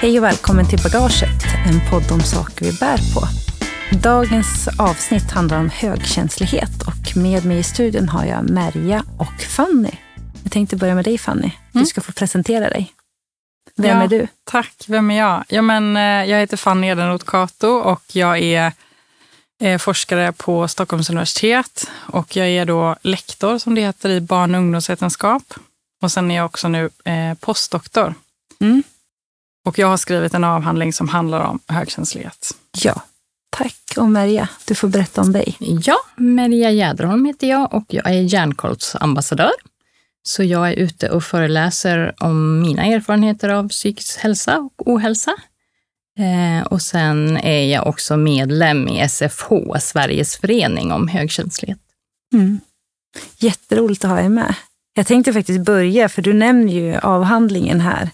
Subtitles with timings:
[0.00, 3.28] Hej och välkommen till Bagaget, en podd om saker vi bär på.
[3.98, 9.90] Dagens avsnitt handlar om högkänslighet och med mig i studion har jag Merja och Fanny.
[10.42, 11.50] Jag tänkte börja med dig Fanny.
[11.72, 11.86] Du Mm.
[11.86, 12.92] ska få presentera dig.
[13.76, 14.26] Vem Ja, är du?
[14.44, 15.44] Tack, vem är jag?
[15.48, 18.72] Ja, men, eh, jag heter Fanny Edenroth Cato och jag är
[19.62, 21.90] eh, forskare på Stockholms universitet.
[21.92, 25.54] Och jag är då lektor, som det heter, i barn och ungdomsvetenskap.
[26.02, 28.14] Och sen är jag också nu eh, postdoktor.
[28.60, 28.82] Mm.
[29.64, 32.56] Och jag har skrivit en avhandling som handlar om högkänslighet.
[32.82, 33.02] Ja,
[33.50, 33.76] tack.
[33.96, 35.56] Och Merja, du får berätta om dig.
[35.58, 39.52] Ja, Maria Jäderholm heter jag och jag är järnkollsambassadör.
[40.22, 45.34] Så jag är ute och föreläser om mina erfarenheter av psykisk hälsa och ohälsa.
[46.18, 51.78] Eh, och sen är jag också medlem i SFH, Sveriges förening om högkänslighet.
[52.34, 52.60] Mm.
[53.38, 54.54] Jätteroligt att ha er med.
[54.94, 58.10] Jag tänkte faktiskt börja, för du nämner ju avhandlingen här.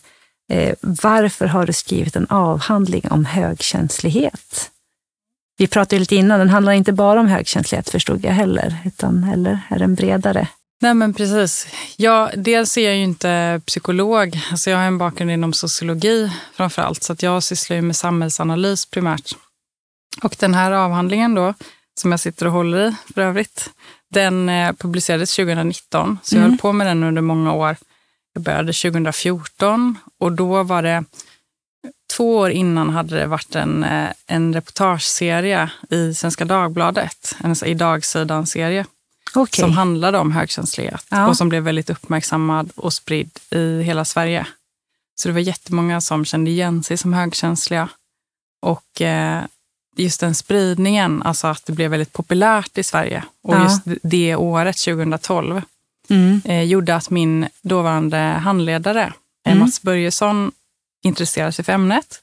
[0.52, 4.70] Eh, varför har du skrivit en avhandling om högkänslighet?
[5.58, 9.60] Vi pratade lite innan, den handlar inte bara om högkänslighet förstod jag heller, utan eller
[9.70, 10.48] är den bredare?
[10.82, 11.66] Nej men precis.
[11.96, 14.40] Jag, dels är jag ju inte psykolog.
[14.50, 17.02] Alltså jag har en bakgrund inom sociologi framför allt.
[17.02, 19.32] Så att jag sysslar ju med samhällsanalys primärt.
[20.22, 21.54] Och den här avhandlingen då,
[22.00, 23.70] som jag sitter och håller i för övrigt,
[24.10, 26.18] den eh, publicerades 2019.
[26.22, 26.50] Så jag Mm.
[26.50, 27.76] höll på med den under många år.
[28.36, 31.04] Jag började 2014 och då var det
[32.16, 37.74] Två år innan hade det varit en, eh, en reportageserie i Svenska Dagbladet, en i
[37.74, 38.86] dagsidan-serie
[39.34, 39.60] Okej.
[39.60, 41.26] som handlade om högkänslighet Ja.
[41.28, 44.46] och som blev väldigt uppmärksammad och spridd i hela Sverige.
[45.14, 47.88] Så det var jättemånga som kände igen sig som högkänsliga.
[48.62, 49.44] Och eh,
[49.96, 53.62] just den spridningen, alltså att det blev väldigt populärt i Sverige och Ja.
[53.64, 55.62] just det året, 2012,
[56.10, 56.40] Mm.
[56.44, 59.02] eh, gjorde att min dåvarande handledare,
[59.46, 59.58] eh, Mm.
[59.58, 60.52] Mats Börjesson,
[61.04, 62.20] intresserade sig för ämnet.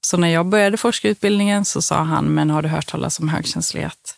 [0.00, 4.14] Så när jag började forskarutbildningen så sa han, men har du hört talas om högkänslighet?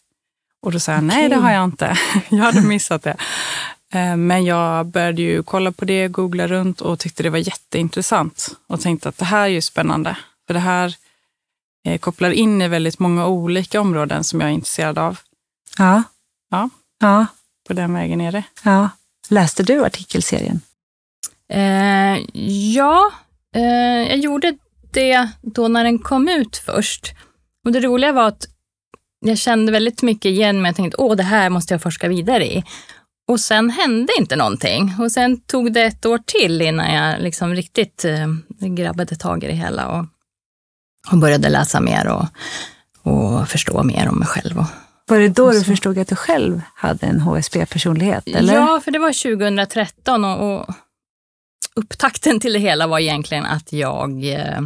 [0.63, 1.99] Och då sa jag, nej det har jag inte.
[2.29, 3.17] jag hade missat det.
[3.93, 8.51] Eh, Men jag började ju kolla på det, googla runt och tyckte det var jätteintressant.
[8.67, 10.17] Och tänkte att det här är ju spännande.
[10.47, 10.95] För det här
[11.85, 15.19] eh, kopplar in i väldigt många olika områden som jag är intresserad av.
[15.79, 16.03] Ja.
[16.51, 16.69] Ja.
[17.01, 17.27] Ja.
[17.69, 18.43] På den vägen är det.
[18.63, 18.89] ja.
[19.31, 20.61] Läste du artikelserien?
[21.53, 22.19] Eh,
[22.75, 23.11] ja,
[23.55, 24.55] eh, jag gjorde
[24.91, 27.13] det då när den kom ut först.
[27.65, 28.47] Och det roliga var att
[29.21, 30.69] jag kände väldigt mycket igen mig.
[30.69, 32.65] Jag tänkte, åh, det här måste jag forska vidare i.
[33.29, 34.95] Och sen hände inte någonting.
[34.99, 38.27] Och sen tog det ett år till innan jag liksom riktigt eh,
[38.69, 40.07] grabbade tag i det hela och,
[41.13, 42.27] och började läsa mer och,
[43.03, 44.59] och förstå mer om mig själv.
[44.59, 44.67] Och,
[45.11, 48.29] var det då du så- förstod att du själv hade en HSB-personlighet?
[48.29, 48.55] Eller?
[48.55, 50.75] Ja, för det var 2013 och, och
[51.75, 54.61] upptakten till det hela var egentligen att jag eh,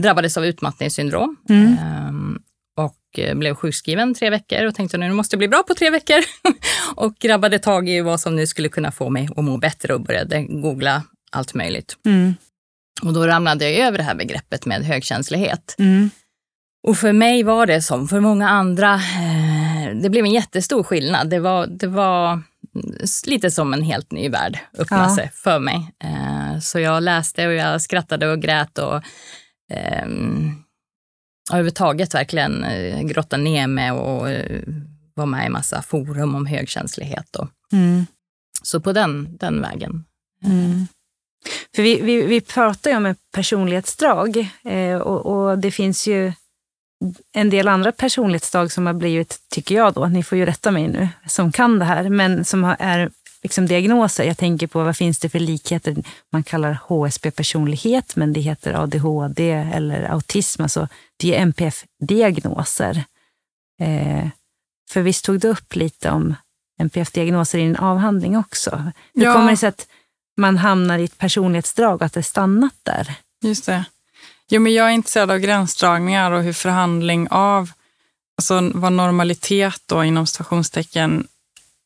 [0.00, 1.76] drabbades av utmattningssyndrom Mm.
[1.78, 2.38] ehm,
[2.76, 5.90] och eh, blev sjukskriven tre veckor och tänkte nu måste jag bli bra på tre
[5.90, 6.18] veckor.
[6.96, 10.00] och grabbade tag i vad som nu skulle kunna få mig att må bättre och
[10.00, 11.96] började googla allt möjligt.
[12.06, 12.34] Mm.
[13.02, 15.74] Och då ramlade jag över det här begreppet med högkänslighet.
[15.78, 16.10] Mm.
[16.88, 19.51] Och för mig var det som för många andra, eh,
[19.94, 21.30] det blev en jättestor skillnad.
[21.30, 22.42] Det var, det var
[23.26, 25.16] lite som en helt ny värld öppnade Ja.
[25.16, 25.92] sig för mig.
[26.04, 29.02] Eh, så jag läste och jag skrattade och grät och
[29.72, 30.54] ehm,
[31.50, 34.62] överhuvudtaget verkligen eh, grottade ner mig och eh,
[35.14, 37.36] var med i massa forum om högkänslighet.
[37.36, 38.06] Och, Mm.
[38.62, 40.04] så på den, den vägen.
[40.44, 40.86] Mm.
[41.74, 46.32] För vi, vi, vi pratar ju om personlighetsdrag eh, och, och det finns ju
[47.32, 50.88] en del andra personlighetsdrag som har blivit, tycker jag då, ni får ju rätta mig
[50.88, 53.10] nu, som kan det här, men som har, är
[53.42, 54.24] liksom diagnoser.
[54.24, 55.96] Jag tänker på vad finns det för likheter?
[56.32, 60.62] Man kallar HSB-personlighet, men det heter ADHD eller autism.
[60.62, 63.04] Alltså, det är NPF-diagnoser.
[63.80, 64.28] Eh,
[64.90, 66.34] för visst tog du upp lite om
[66.80, 68.90] NPF-diagnoser i din avhandling också?
[69.14, 69.32] Hur Ja.
[69.34, 69.86] kommer det sig att
[70.36, 73.14] man hamnar i ett personlighetsdrag och att det stannat där?
[73.42, 73.84] Just det.
[74.54, 77.70] Jo, men jag är intresserad av gränsdragningar och hur förhandling av,
[78.38, 81.26] alltså vad normalitet då inom stationstecken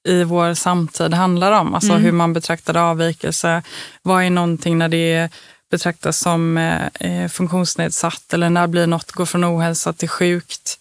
[0.09, 1.75] i vår samtid handlar om.
[1.75, 2.03] Alltså Mm.
[2.03, 3.63] hur man betraktar avvikelse.
[4.03, 5.31] Vad är någonting när det
[5.71, 10.79] betraktas som eh, eh, funktionsnedsatt eller när blir något går från ohälsa till sjukt.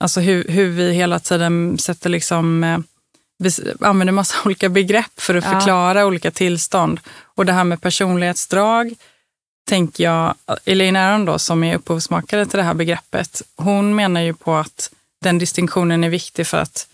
[0.00, 2.78] Alltså hur, hur vi hela tiden sätter liksom eh,
[3.38, 3.50] vi
[3.80, 5.50] använder massa olika begrepp för att Ja.
[5.50, 7.00] förklara olika tillstånd.
[7.36, 8.94] Och det här med personlighetsdrag,
[9.66, 10.34] tänker jag,
[10.64, 14.90] Elaine Aron då, som är upphovsmakare till det här begreppet, hon menar ju på att
[15.20, 16.88] den distinktionen är viktig för att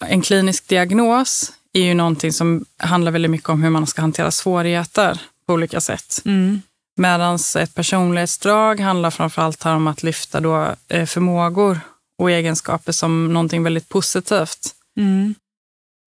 [0.00, 4.30] en klinisk diagnos är ju någonting som handlar väldigt mycket om hur man ska hantera
[4.30, 6.22] svårigheter på olika sätt.
[6.24, 6.62] Mm.
[6.96, 11.80] Medan ett personlighetsdrag handlar framförallt om att lyfta då eh, förmågor
[12.18, 14.74] och egenskaper som någonting väldigt positivt.
[14.96, 15.34] Mm.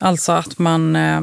[0.04, 1.22] Alltså att man eh,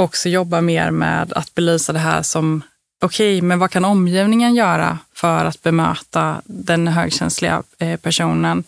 [0.00, 2.62] också jobbar mer med att belysa det här som
[3.02, 8.64] okej, okay, men vad kan omgivningen göra för att bemöta den högkänsliga eh, personen?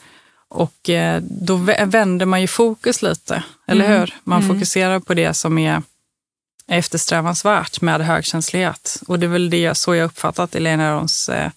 [0.48, 1.56] Och eh, då
[1.86, 4.00] vänder man ju fokus lite, eller mm.
[4.00, 4.14] hur?
[4.24, 4.54] Man mm.
[4.54, 5.82] fokuserar på det som är
[6.68, 9.02] eftersträvansvärt med högkänslighet.
[9.06, 11.50] Och det är väl det så jag uppfattat Elena Rons, eh,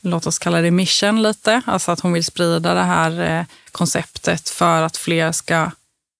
[0.00, 4.48] låt oss kalla det mission lite, alltså att hon vill sprida det här eh, konceptet
[4.48, 5.70] för att fler ska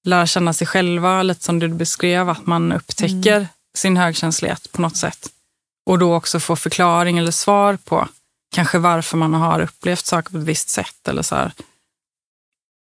[0.04, 3.46] lära känna sig själva, lite som du beskrev, att man upptäcker mm.
[3.76, 5.28] sin högkänslighet på något sätt.
[5.88, 8.08] Och då också få förklaring eller svar på
[8.54, 11.08] kanske varför man har upplevt saker på ett visst sätt.
[11.08, 11.50] Eller så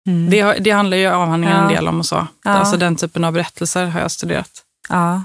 [0.07, 0.29] mm.
[0.29, 1.63] det, det, handlar ju avhandlingen ja.
[1.63, 2.27] en del om och så.
[2.44, 2.51] Ja.
[2.51, 4.63] Alltså den typen av berättelser har jag studerat.
[4.89, 5.23] Ja.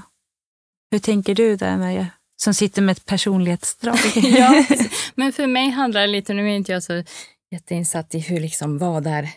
[0.91, 2.07] Hur tänker du där, Maria?
[2.41, 3.99] Som sitter med ett personlighetsdrag.
[4.15, 4.65] ja,
[5.15, 7.03] men för mig handlar det lite, nu är inte jag så
[7.51, 9.29] jätteinsatt i hur liksom, vad är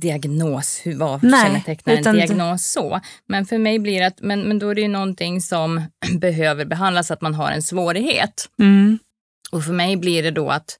[0.00, 3.00] diagnos, hur, vad Nej, kännetecknar en diagnos så.
[3.26, 5.82] Men för mig blir det att, men, men då är det ju någonting som
[6.18, 8.48] behöver behandlas, att man har en svårighet.
[8.58, 8.98] Mm.
[9.52, 10.78] Och för mig blir det då att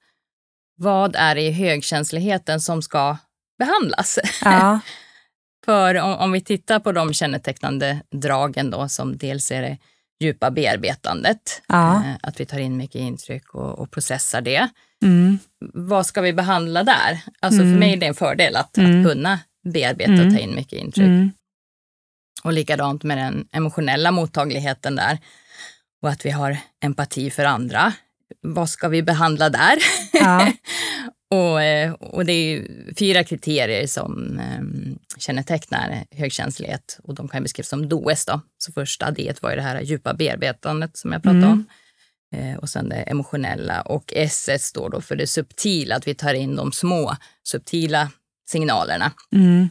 [0.76, 3.16] vad är det i högkänsligheten som ska
[3.58, 4.18] behandlas?
[4.44, 4.80] Ja.
[5.64, 9.78] för om, om, vi tittar på de kännetecknande dragen då, som dels är det
[10.20, 11.94] djupa bearbetandet, ja.
[11.94, 14.68] eh, att vi tar in mycket intryck och, och processar det.
[15.02, 15.38] Mm.
[15.74, 17.20] Vad ska vi behandla där?
[17.40, 17.72] Alltså mm.
[17.72, 19.00] för mig är det en fördel att, mm.
[19.00, 20.38] att kunna bearbeta och ta mm.
[20.38, 21.06] in mycket intryck.
[21.06, 21.30] Mm.
[22.44, 25.18] Och likadant med den emotionella mottagligheten där
[26.02, 27.92] och att vi har empati för andra.
[28.40, 29.78] Vad ska vi behandla där?
[30.12, 30.52] Ja.
[31.30, 32.68] och, eh, och det är
[32.98, 38.26] fyra kriterier som um, kännetecknar högkänslighet och de kan beskrivas som DOES.
[38.26, 38.40] Då.
[38.58, 41.52] Så första D var ju det här djupa bearbetandet som jag pratade mm.
[41.52, 41.66] om.
[42.32, 43.80] Eh, och sen det emotionella.
[43.80, 48.10] Och SS står då för det subtila, att vi tar in de små subtila
[48.50, 49.12] signalerna.
[49.32, 49.68] Mm.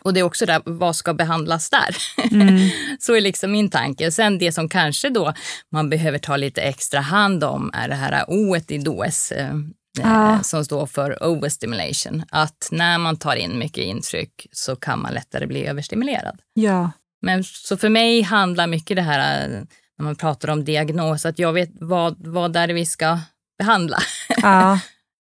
[0.00, 1.96] Och det är också där, vad ska behandlas där?
[2.32, 2.70] Mm.
[3.00, 4.10] så är liksom min tanke.
[4.10, 5.32] Sen det som kanske då
[5.72, 9.54] man behöver ta lite extra hand om är det här O i DOS eh,
[10.02, 10.42] ah.
[10.42, 12.24] som står för overstimulation.
[12.30, 16.40] Att när man tar in mycket intryck så kan man lättare bli överstimulerad.
[16.54, 16.90] Ja.
[17.22, 19.66] Men så för mig handlar mycket det här
[20.02, 23.18] när man pratar om diagnos, att jag vet vad, vad är det vi ska
[23.58, 23.98] behandla.
[24.42, 24.80] Ja.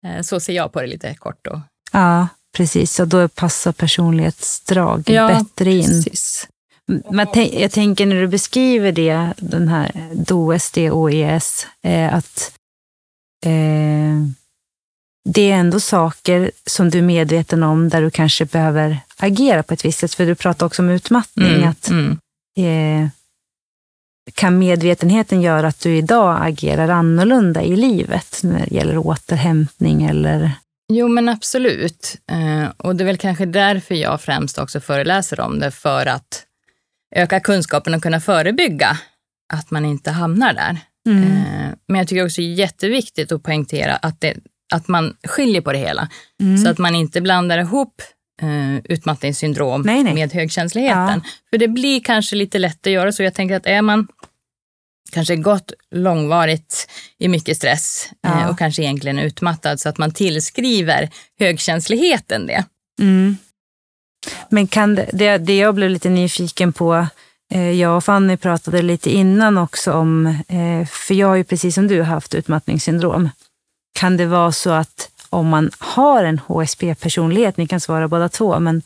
[0.07, 1.39] Eh, så ser jag på det lite kort.
[1.43, 1.63] Då.
[1.93, 3.01] Ja, precis.
[3.01, 5.85] Och då passar personlighetsdrag ja, bättre in.
[5.85, 6.49] Precis.
[7.11, 12.53] Men jag tänker när du beskriver det, den här DOS, DOES, eh, att
[13.47, 14.29] eh,
[15.29, 19.75] det är ändå saker som du är medveten om där du kanske behöver agera på
[19.75, 20.15] ett visst sätt.
[20.15, 21.55] För du pratar också om utmattning.
[21.55, 22.19] Mm, att mm.
[22.59, 23.09] Eh,
[24.35, 30.53] kan medvetenheten göra att du idag agerar annorlunda i livet när det gäller återhämtning eller?
[30.93, 32.17] Jo, men absolut.
[32.31, 36.45] Eh, och det är väl kanske därför jag främst också föreläser om det, för att
[37.17, 38.99] öka kunskapen och kunna förebygga
[39.53, 40.79] att man inte hamnar där.
[41.09, 41.23] Mm.
[41.23, 44.37] Eh, men jag tycker också det är jätteviktigt att poängtera att, det,
[44.75, 46.09] att man skiljer på det hela.
[46.43, 46.59] Mm.
[46.59, 48.03] Så att man inte blandar ihop
[48.43, 50.15] uh, utmattningssyndrom nej, nej.
[50.15, 51.23] med högkänsligheten.
[51.25, 51.31] Ja.
[51.51, 53.23] För det blir kanske lite lätt att göra så.
[53.23, 54.09] Jag tänker att är man
[55.11, 56.89] kanske gått långvarigt
[57.19, 58.31] i mycket stress ja.
[58.31, 62.65] uh, och kanske egentligen utmattad så att man tillskriver högkänsligheten det.
[63.01, 63.37] Mm.
[64.49, 67.07] Men kan det, det, det jag blev lite nyfiken på,
[67.53, 71.75] eh, jag och Fanny pratade lite innan också om, eh, för jag har ju precis
[71.75, 73.29] som du haft utmattningssyndrom.
[73.99, 78.61] Kan det vara så att om man har en HSP-personlighet, ni kan svara båda två,
[78.61, 78.83] men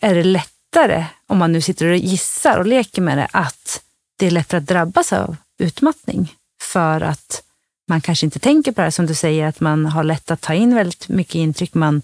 [0.00, 3.82] är det lättare, om man nu sitter och gissar och leker med det, att
[4.22, 6.34] det är lättare att drabbas av utmattning?
[6.62, 7.42] För att
[7.88, 10.40] man kanske inte tänker på det här, som du säger, att man har lätt att
[10.40, 11.74] ta in väldigt mycket intryck.
[11.74, 12.02] Man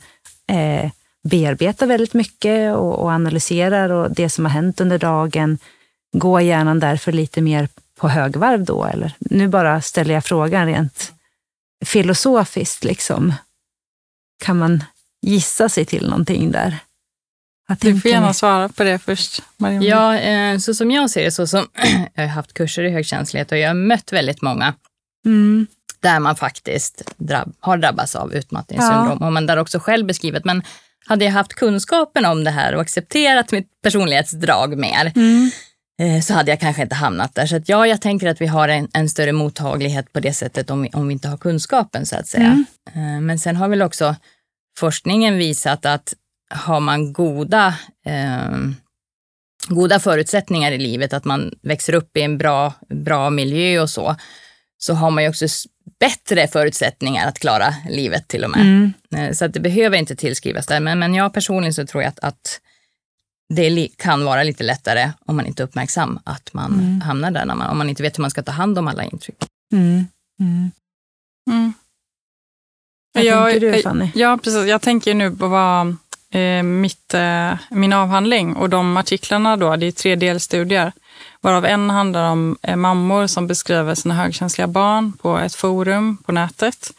[0.49, 0.91] eh,
[1.29, 5.59] bearbetar väldigt mycket och, och analyserar och det som har hänt under dagen.
[6.13, 8.85] Går hjärnan därför lite mer på högvarv då?
[8.85, 9.13] Eller?
[9.19, 11.13] Nu bara ställer jag frågan rent
[11.85, 12.85] filosofiskt.
[12.85, 13.35] Liksom.
[14.45, 14.85] Kan man
[15.23, 16.79] gissa sig till någonting där?
[17.81, 19.87] Du får gärna svara på det först, Marianne.
[19.87, 21.67] Ja, eh, så som jag ser det, så som
[22.15, 24.75] jag har haft kurser i högkänslighet och jag har mött väldigt många
[25.27, 25.67] mm.
[26.01, 29.19] där man faktiskt drabb, har drabbats av utmattningssyndrom.
[29.21, 29.27] Ja.
[29.27, 30.63] Och man där också själv beskrivet, men
[31.07, 35.51] hade jag haft kunskapen om det här och accepterat mitt personlighetsdrag mer, mm.
[36.01, 37.47] Eh, så hade jag kanske inte hamnat där.
[37.47, 40.71] Så att ja, jag tänker att vi har en, en större mottaglighet på det sättet
[40.71, 42.65] om vi, om vi inte har kunskapen så att säga.
[42.95, 43.17] Mm.
[43.17, 44.17] Eh, men sen har väl också
[44.79, 46.15] forskningen visat att
[46.50, 47.75] har man goda,
[48.07, 48.59] eh,
[49.69, 54.17] goda förutsättningar i livet, att man växer upp i en bra, bra miljö och så,
[54.78, 55.47] så har man ju också
[56.00, 58.61] bättre förutsättningar att klara livet till och med.
[58.61, 58.93] Mm.
[59.17, 60.81] Eh, så att det behöver inte tillskrivas där.
[60.81, 62.61] Men, men jag personligen så tror jag att, att
[63.55, 67.00] det kan vara lite lättare om man inte är uppmärksam att man mm.
[67.00, 69.05] hamnar där, när man, om man inte vet hur man ska ta hand om alla
[69.05, 69.38] intryck.
[69.73, 70.07] Mm.
[70.40, 70.71] Mm.
[71.50, 71.73] mm.
[73.14, 74.11] Vad jag, tänker du Fanny?
[74.14, 74.67] Ja, precis.
[74.67, 75.97] Jag tänker nu på vad
[76.31, 80.93] eh, mitt, eh, min avhandling och de artiklarna då, det är tre delstudier,
[81.41, 86.33] varav en handlar om eh, mammor som beskriver sina högkänsliga barn på ett forum på
[86.33, 86.93] nätet.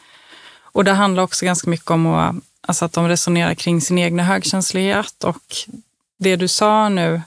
[0.71, 4.23] Och det handlar också ganska mycket om att, alltså att de resonerar kring sin egna
[4.23, 5.43] högkänslighet och
[6.19, 7.21] det du sa nu,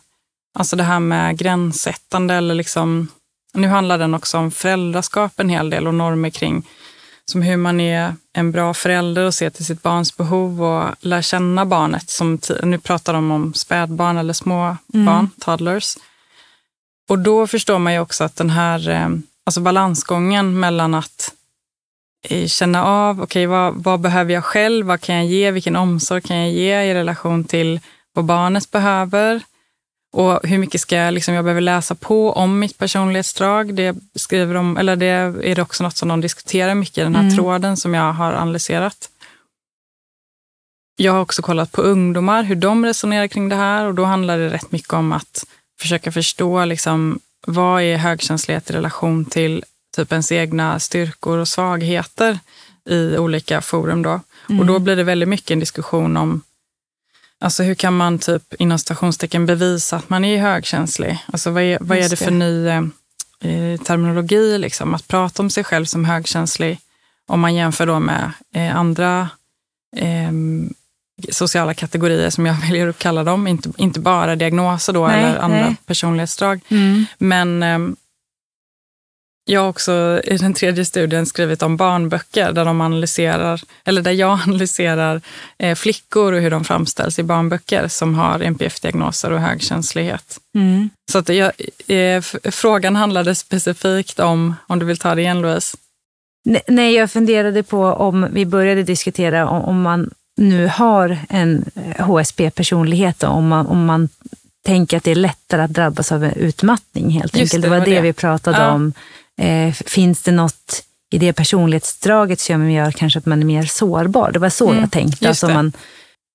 [0.55, 3.09] alltså det här med gränssättande eller liksom,
[3.55, 6.67] nu handlar den också om föräldraskap en hel del och normer kring
[7.31, 11.23] som hur man är en bra förälder och ser till sitt barns behov och lär
[11.23, 12.11] känna barnet.
[12.11, 15.07] Som nu pratar de om spädbarn eller små mm.
[15.07, 15.97] barn, toddlers.
[17.09, 19.09] Och då förstår man ju också att den här eh,
[19.47, 21.35] alltså balansgången mellan att
[22.29, 25.77] eh, känna av, okej okay, vad, vad, behöver jag själv, vad kan jag ge, vilken
[25.77, 27.81] omsorg kan jag ge i relation till
[28.13, 29.43] vad barnet behöver
[30.13, 33.75] och hur mycket ska jag, liksom, jag behöver läsa på om mitt personlighetsdrag.
[33.75, 37.15] Det, skriver de, eller det är det också något som de diskuterar mycket i den
[37.15, 37.37] här mm.
[37.37, 39.09] tråden som jag har analyserat.
[40.97, 44.39] Jag har också kollat på ungdomar, hur de resonerar kring det här och då handlar
[44.39, 45.47] det rätt mycket om att
[45.81, 49.65] försöka förstå liksom, vad är högkänslighet i relation till
[49.97, 52.39] typ ens egna styrkor och svagheter
[52.89, 54.03] i olika forum.
[54.03, 54.21] Då.
[54.49, 54.61] Mm.
[54.61, 56.43] Och då blir det väldigt mycket en diskussion om
[57.43, 61.19] Alltså hur kan man typ inom stationstecken bevisa att man är högkänslig?
[61.33, 64.59] Alltså vad är, vad är det för ny eh, terminologi?
[64.59, 64.95] Liksom?
[64.95, 66.79] Att prata om sig själv som högkänslig
[67.29, 69.29] om man jämför då med eh, andra
[69.97, 70.33] eh,
[71.31, 73.47] sociala kategorier som jag väljer att kalla dem.
[73.47, 75.77] Inte, inte bara diagnoser då nej, eller andra nej.
[75.87, 76.61] personlighetsdrag.
[76.69, 77.05] Mm.
[77.19, 77.97] Men ehm,
[79.45, 84.13] jag har också i den tredje studien skrivit om barnböcker där de analyserar, eller där
[84.13, 85.21] jag analyserar
[85.59, 90.41] eh, flickor och hur de framställs i barnböcker som har NPF-diagnoser och högkänslighet.
[90.55, 90.91] Mm.
[91.13, 91.53] Så att jag,
[91.87, 92.21] eh,
[92.51, 95.77] frågan handlade specifikt om, om du vill ta det igen Louise?
[96.69, 103.23] Nej, jag funderade på om vi började diskutera om, om man nu har en HSP-personlighet,
[103.23, 104.09] om man, om man
[104.67, 107.63] tänker att det är lättare att drabbas av utmattning helt Just enkelt.
[107.63, 108.71] Det, det var det, det vi pratade ja.
[108.71, 108.93] om
[109.43, 114.33] Eh, finns det något i det personlighetsdraget som gör kanske att man är mer sårbar?
[114.33, 115.29] Det var så mm, jag tänkte.
[115.29, 115.73] Alltså man,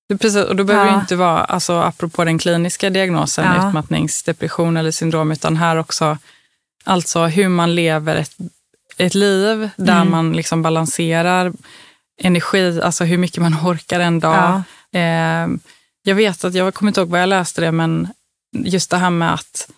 [0.08, 0.92] Precis, och då behöver ja.
[0.92, 3.68] det inte vara, alltså, apropå den kliniska diagnosen, ja.
[3.68, 6.18] utmattningsdepression eller syndrom, utan här också
[6.84, 8.36] alltså hur man lever ett,
[8.96, 10.10] ett liv där mm.
[10.10, 11.52] man liksom balanserar
[12.20, 14.62] energi, alltså hur mycket man orkar en dag.
[14.90, 14.98] Ja.
[15.00, 15.48] Eh,
[16.02, 18.08] jag vet att, jag kommer inte ihåg vad jag läste det, men
[18.52, 19.70] just det här med att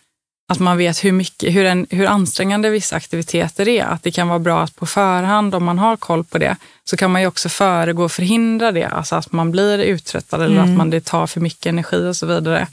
[0.51, 3.85] att man vet hur, mycket, hur, en, hur ansträngande vissa aktiviteter är.
[3.85, 6.97] Att det kan vara bra att på förhand, om man har koll på det, så
[6.97, 8.85] kan man ju också föregå och förhindra det.
[8.85, 10.71] Alltså att man blir uttröttad eller mm.
[10.71, 12.69] att man, det tar för mycket energi och så vidare.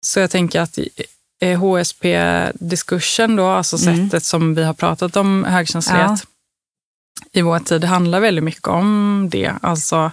[0.00, 0.78] Så jag tänker att
[1.40, 3.96] HSP-diskursen då, alltså mm.
[3.96, 7.40] sättet som vi har pratat om högkänslighet ja.
[7.40, 9.52] i vår tid, handlar väldigt mycket om det.
[9.62, 10.10] Alltså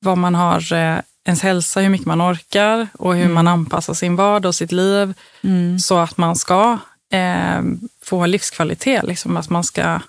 [0.00, 3.34] vad man har eh, ens hälsa, hur mycket man orkar och hur mm.
[3.34, 5.78] man anpassar sin vardag och sitt liv mm.
[5.78, 6.78] så att man ska
[7.12, 7.62] eh,
[8.02, 9.04] få livskvalitet.
[9.04, 10.00] Liksom, att man ska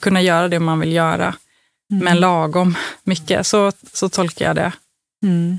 [0.00, 1.34] kunna göra det man vill göra,
[1.92, 2.04] mm.
[2.04, 3.46] men lagom mycket.
[3.46, 4.72] Så, så tolkar jag det.
[5.24, 5.58] Mm.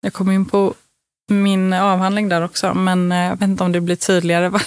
[0.00, 0.74] Jag kom in på
[1.28, 4.52] min avhandling där också, men eh, jag vet inte om det blir tydligare.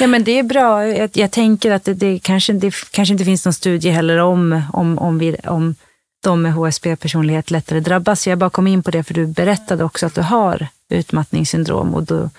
[0.00, 0.86] Ja, men det är bra.
[0.86, 4.62] Jag, jag tänker att det, det, kanske, det kanske inte finns någon studie heller om,
[4.72, 5.74] om, om, vi, om
[6.20, 8.26] de med HSP-personlighet lättare drabbas.
[8.26, 12.02] Jag bara kom in på det för du berättade också att du har utmattningssyndrom och
[12.02, 12.30] då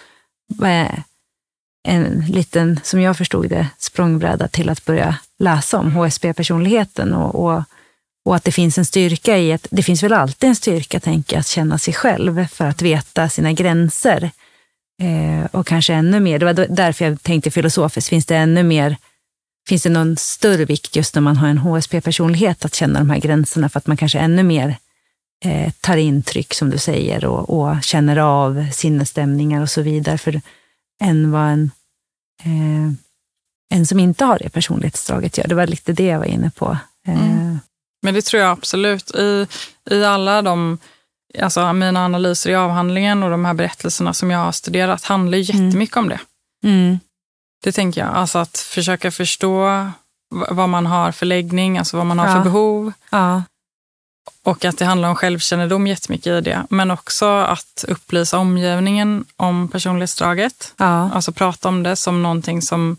[0.47, 1.03] var
[1.83, 7.63] en liten, som jag förstod det, språngbräda till att börja läsa om HSP-personligheten och, och,
[8.25, 11.35] och, att det finns en styrka i att, det finns väl alltid en styrka, tänker
[11.35, 14.31] jag, att känna sig själv för att veta sina gränser.
[15.01, 18.97] Eh, och kanske ännu mer, det var därför jag tänkte filosofiskt, finns det ännu mer
[19.67, 23.19] Finns det någon större vikt just när man har en HSP-personlighet att känna de här
[23.19, 24.75] gränserna för att man kanske ännu mer
[25.45, 30.41] eh, tar intryck som du säger och, och, känner av sinnesstämningar och så vidare för,
[31.01, 31.71] än vad en,
[32.43, 32.93] eh,
[33.73, 35.47] en som inte har det personlighetsdraget gör.
[35.47, 36.77] Det var lite det jag var inne på.
[37.07, 37.31] Eh.
[37.31, 37.59] Mm.
[38.01, 39.15] Men det tror jag absolut.
[39.15, 39.47] I,
[39.89, 40.77] i alla de
[41.39, 45.95] alltså mina analyser i avhandlingen och de här berättelserna som jag har studerat handlar jättemycket
[45.95, 46.05] mm.
[46.05, 46.19] om det.
[46.67, 46.99] Mm.
[47.63, 48.13] Det tänker jag.
[48.13, 49.87] Alltså att försöka förstå
[50.29, 52.33] vad man har för läggning, alltså vad man har ja.
[52.33, 52.93] för behov.
[53.09, 53.43] Ja.
[54.43, 56.65] och att det handlar om självkännedom jättemycket i det.
[56.69, 60.73] Men också att upplysa omgivningen om personlighetsdraget.
[60.77, 61.11] Ja.
[61.13, 62.97] Alltså prata om det som någonting som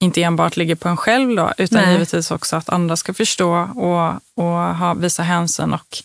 [0.00, 1.92] inte enbart ligger på en själv då, utan Nej.
[1.92, 4.12] givetvis också att andra ska förstå och,
[4.44, 5.98] och ha, visa hänsyn och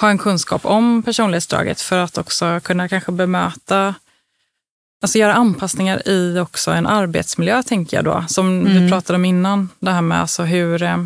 [0.00, 3.94] ha en kunskap om personlighetsdraget för att också kunna kanske bemöta,
[5.02, 8.24] alltså göra anpassningar i också en arbetsmiljö tänker jag då.
[8.28, 8.82] Som Mm.
[8.84, 11.04] vi pratade om innan, det här med alltså hur eh,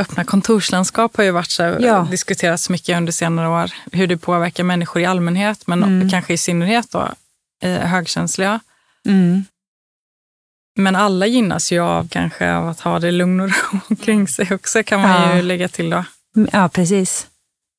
[0.00, 2.06] öppna kontorslandskap har ju varit så, Ja.
[2.10, 3.70] diskuterats mycket under senare år.
[3.92, 6.10] Hur det påverkar människor i allmänhet, men Mm.
[6.10, 7.08] kanske i synnerhet då
[7.62, 8.60] eh, högkänsliga.
[9.06, 9.44] Mm.
[10.76, 14.48] Men alla gynnas ju av kanske av att ha det lugn och ro omkring sig
[14.54, 15.36] också kan man Ja.
[15.36, 16.04] ju lägga till då.
[16.52, 17.26] ja, precis.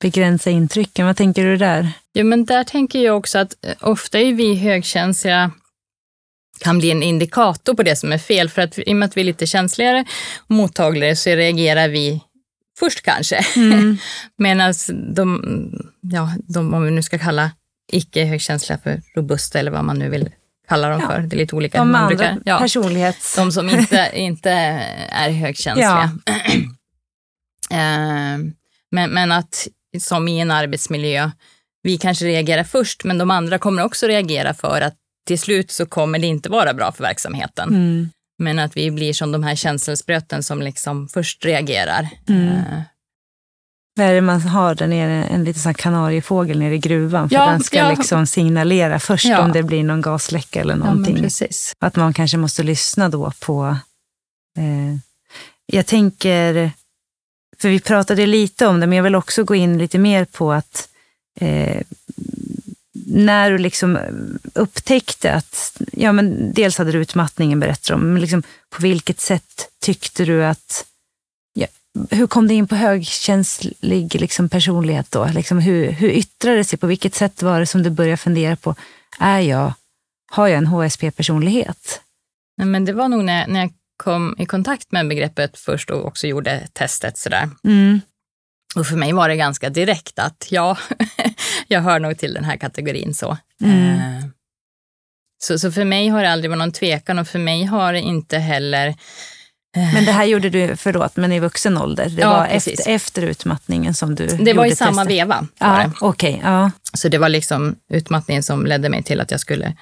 [0.01, 1.05] Begränsa intrycken.
[1.05, 1.91] Vad tänker du där?
[2.13, 5.51] Ja, men där tänker jag också att eh, ofta är vi högkänsliga
[6.59, 8.49] kan bli en indikator på det som är fel.
[8.49, 10.05] För att i och med att vi är lite känsligare
[10.37, 12.21] och mottagligare så reagerar vi
[12.79, 13.45] först kanske.
[13.55, 13.97] Mm.
[14.37, 14.73] Medan
[15.13, 15.41] de,
[16.01, 17.51] ja, de, om vi nu ska kalla
[17.91, 20.29] icke högkänsliga för robusta eller vad man nu vill
[20.67, 21.07] kalla dem Ja.
[21.07, 21.19] för.
[21.21, 21.77] Det är lite olika.
[21.77, 22.59] De man andra brukar- ja.
[22.59, 23.35] personlighets...
[23.35, 24.51] De som inte, inte
[25.11, 26.11] är högkänsliga.
[27.71, 28.37] Eh,
[28.91, 29.67] men, men att
[29.99, 31.31] som i en arbetsmiljö,
[31.83, 34.95] vi kanske reagerar först, men de andra kommer också reagera för att
[35.27, 37.69] till slut så kommer det inte vara bra för verksamheten.
[37.69, 38.09] Mm.
[38.41, 42.09] Men att vi blir som de här känselspröten som liksom först reagerar.
[42.29, 42.47] Mm.
[42.47, 42.81] Eh,
[43.95, 45.23] Vad är det man har där nere?
[45.25, 47.29] En liten sån kanariefågel nere i gruvan.
[47.29, 47.89] För Ja, den ska ja.
[47.89, 49.41] liksom signalera först Ja.
[49.43, 51.27] om det blir någon gasläcka eller någonting.
[51.79, 53.77] Att man kanske måste lyssna då på...
[54.57, 54.97] Eh,
[55.65, 56.71] jag tänker,
[57.61, 60.51] för vi pratade lite om det, men jag vill också gå in lite mer på
[60.53, 60.89] att
[61.39, 61.81] eh,
[63.05, 63.99] när du liksom
[64.53, 69.69] upptäckte att, ja men dels hade du utmattningen berättar om, men liksom på vilket sätt
[69.81, 70.85] tyckte du att,
[71.53, 71.67] ja,
[72.09, 75.25] hur kom du in på högkänslig liksom personlighet då?
[75.33, 76.79] Liksom hur, hur yttrade det sig?
[76.79, 78.75] På vilket sätt var det som du började fundera på,
[79.19, 79.73] är jag,
[80.31, 82.01] har jag en HSP-personlighet?
[82.57, 86.05] Nej, men det var nog när, när jag kom i kontakt med begreppet först och
[86.05, 87.49] också gjorde testet sådär.
[87.63, 88.01] Mm.
[88.75, 90.77] Och för mig var det ganska direkt att ja,
[91.67, 93.37] jag hör nog till den här kategorin så.
[93.63, 93.89] Mm.
[93.99, 94.23] Eh,
[95.41, 97.99] Så, så för mig har det aldrig varit någon tvekan och för mig har det
[98.01, 98.87] inte heller...
[99.75, 102.09] eh, Men det här gjorde du, förlåt, men i vuxen ålder?
[102.09, 102.79] Det Ja, var precis.
[102.79, 105.11] efter, efter utmattningen som du det var gjorde i samma testet?
[105.11, 105.47] veva.
[105.59, 106.41] Var Ja, okej.
[106.43, 106.71] ja.
[106.93, 109.73] Så det var liksom utmattningen som ledde mig till att jag skulle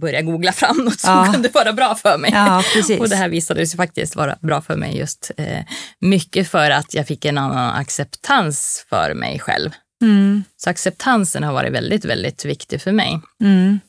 [0.00, 1.32] börja googla fram något som Ja.
[1.32, 2.30] kunde vara bra för mig.
[2.34, 2.62] ja.
[3.00, 5.64] Och det här visade sig faktiskt vara bra för mig just eh,
[6.00, 9.70] mycket för att jag fick en annan acceptans för mig själv.
[10.02, 13.20] Mm, Så acceptansen har varit väldigt, väldigt viktig för mig.
[13.40, 13.80] mm.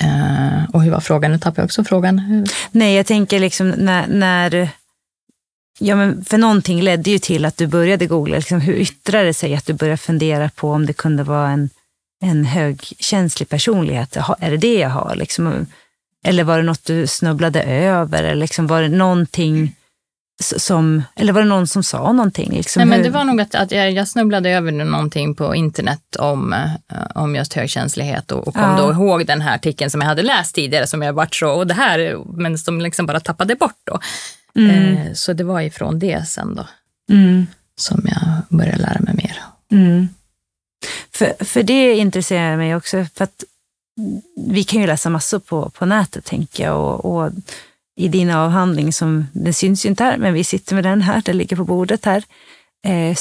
[0.00, 1.32] Eh, och hur var frågan?
[1.32, 2.18] Nu tappade jag också frågan.
[2.18, 4.68] Hur- Nej, jag tänker liksom när, när
[5.78, 8.36] Ja, men för någonting ledde ju till att du började googla.
[8.36, 11.70] Liksom, hur yttrar det sig att du började fundera på om det kunde vara en,
[12.22, 14.16] en högkänslig personlighet?
[14.38, 15.14] Är det det jag har?
[15.16, 15.66] Liksom,
[16.24, 18.22] eller var det något du snubblade över?
[18.24, 19.76] Eller liksom, var det någonting
[20.42, 22.50] som, eller var det någon som sa någonting?
[22.52, 26.16] Liksom, Nej, men det var nog att, att jag, jag snubblade över någonting på internet
[26.18, 26.70] om, eh,
[27.14, 28.82] om just högkänslighet och, och kom Ja.
[28.82, 31.66] då ihåg den här artikeln som jag hade läst tidigare som jag varit så, och
[31.66, 34.00] det här, men som liksom bara tappade bort då.
[34.56, 36.66] Mm, Eh, så det var ifrån det sen då
[37.14, 37.46] mm.
[37.76, 39.38] som jag började lära mig mer.
[39.72, 40.08] Mm.
[41.10, 43.06] För, för det intresserar mig också.
[43.14, 43.44] För att
[44.46, 46.78] vi kan ju läsa massor på, på nätet, tänker jag.
[46.78, 47.32] Och, och
[47.96, 51.22] i din avhandling, som, den syns ju inte här, men vi sitter med den här,
[51.24, 52.24] den ligger på bordet här,
[52.86, 53.16] eh,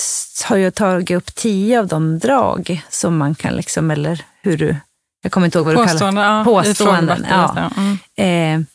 [0.46, 4.76] har jag tagit upp tio av de drag som man kan, liksom, eller hur du,
[5.24, 7.72] jag kommer inte ihåg vad du kallar i Påståenden, ja.
[7.78, 7.98] Mm.
[8.18, 8.68] Eh,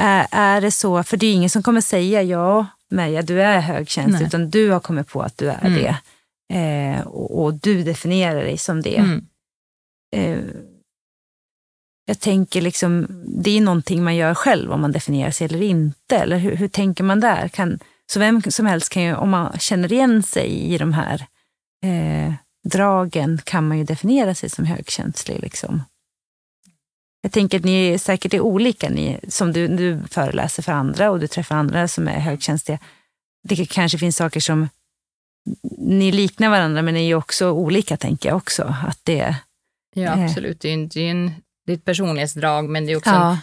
[0.00, 3.60] är, är det så, för det är ingen som kommer säga ja, Meja, du är
[3.60, 4.26] högkänslig, Nej.
[4.26, 5.74] utan du har kommit på att du är Mm.
[5.82, 5.96] det.
[6.54, 8.96] Eh, och, och du definierar dig som det.
[8.96, 9.26] Mm.
[10.16, 10.38] Eh,
[12.06, 16.16] jag tänker liksom, det är någonting man gör själv om man definierar sig eller inte.
[16.16, 17.48] Eller hur, hur tänker man där?
[17.48, 17.78] Kan,
[18.12, 21.26] så vem som helst kan ju, om man känner igen sig i de här
[21.84, 22.34] eh,
[22.68, 25.42] dragen, kan man ju definiera sig som högkänslig.
[25.42, 25.82] Liksom.
[27.22, 31.10] Jag tänker att ni är säkert är olika, ni, som du, du föreläser för andra
[31.10, 32.78] och du träffar andra som är högkänsliga.
[33.48, 34.68] Det kanske finns saker som
[35.78, 38.74] ni liknar varandra, men ni är också olika, tänker jag också.
[38.88, 39.36] Att det,
[39.96, 40.24] Ja, Eh.
[40.24, 40.60] absolut.
[40.60, 41.32] Det är, ju- det är, en,
[41.66, 43.38] det är ett personlighetsdrag, men det är också en, ja,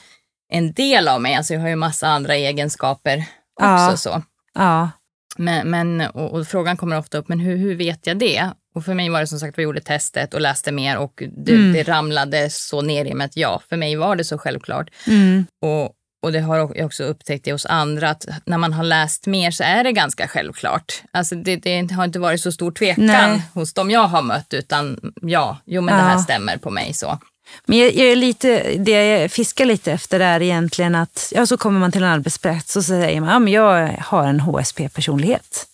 [0.51, 1.35] en del av mig.
[1.35, 3.65] Alltså jag har ju massa andra egenskaper också.
[3.65, 3.93] Ja.
[3.97, 4.21] Så.
[4.53, 4.89] ja,
[5.37, 8.49] Men, men, och, och frågan kommer ofta upp, men hur, hur vet jag det?
[8.75, 11.51] Och för mig var det som sagt, vi gjorde testet och läste mer och det,
[11.53, 11.73] Mm.
[11.73, 14.89] det ramlade så ner i mig att ja, för mig var det så självklart.
[15.07, 18.83] mm, Och och det har jag också upptäckt det hos andra, att när man har
[18.83, 21.01] läst mer så är det ganska självklart.
[21.11, 23.41] Alltså det, det har inte varit så stor tvekan Nej.
[23.53, 26.23] hos dem jag har mött, utan ja, jo men det här Ja.
[26.23, 27.19] stämmer på mig så.
[27.65, 31.57] Men jag, jag är lite, det jag fiskar lite efter är egentligen att, ja så
[31.57, 35.65] kommer man till en arbetsplats och så säger man, ja men jag har en HSP-personlighet.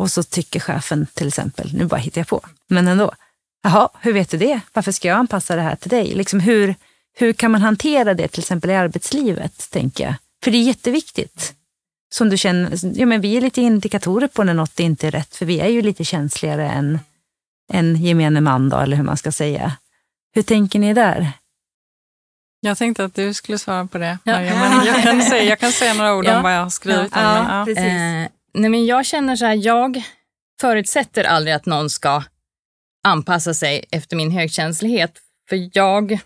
[0.00, 3.12] Och så tycker chefen till exempel, nu bara hittar jag på, men ändå,
[3.62, 4.60] jaha, hur vet du det?
[4.72, 6.14] Varför ska jag anpassa det här till dig?
[6.14, 6.74] Liksom hur,
[7.18, 10.14] hur kan man hantera det till exempel i arbetslivet, tänker jag?
[10.44, 11.54] För det är jätteviktigt.
[12.14, 15.36] Som du känner, ja men vi är lite indikatorer på när något inte är rätt,
[15.36, 16.98] för vi är ju lite känsligare än,
[17.72, 19.72] än gemene man då, eller hur man ska säga.
[20.34, 21.32] Hur tänker ni där?
[22.60, 24.18] Jag tänkte att du skulle svara på det.
[24.24, 24.32] Ja.
[24.32, 26.36] Maria, men jag, kan säga, jag kan säga några ord Ja.
[26.36, 27.14] om vad jag har skrivit.
[27.14, 27.64] men, ja.
[27.66, 27.84] precis.
[27.84, 30.02] Eh, nej men jag känner så här, jag
[30.60, 32.22] förutsätter aldrig att någon ska
[33.04, 35.18] anpassa sig efter min högkänslighet.
[35.48, 36.18] För jag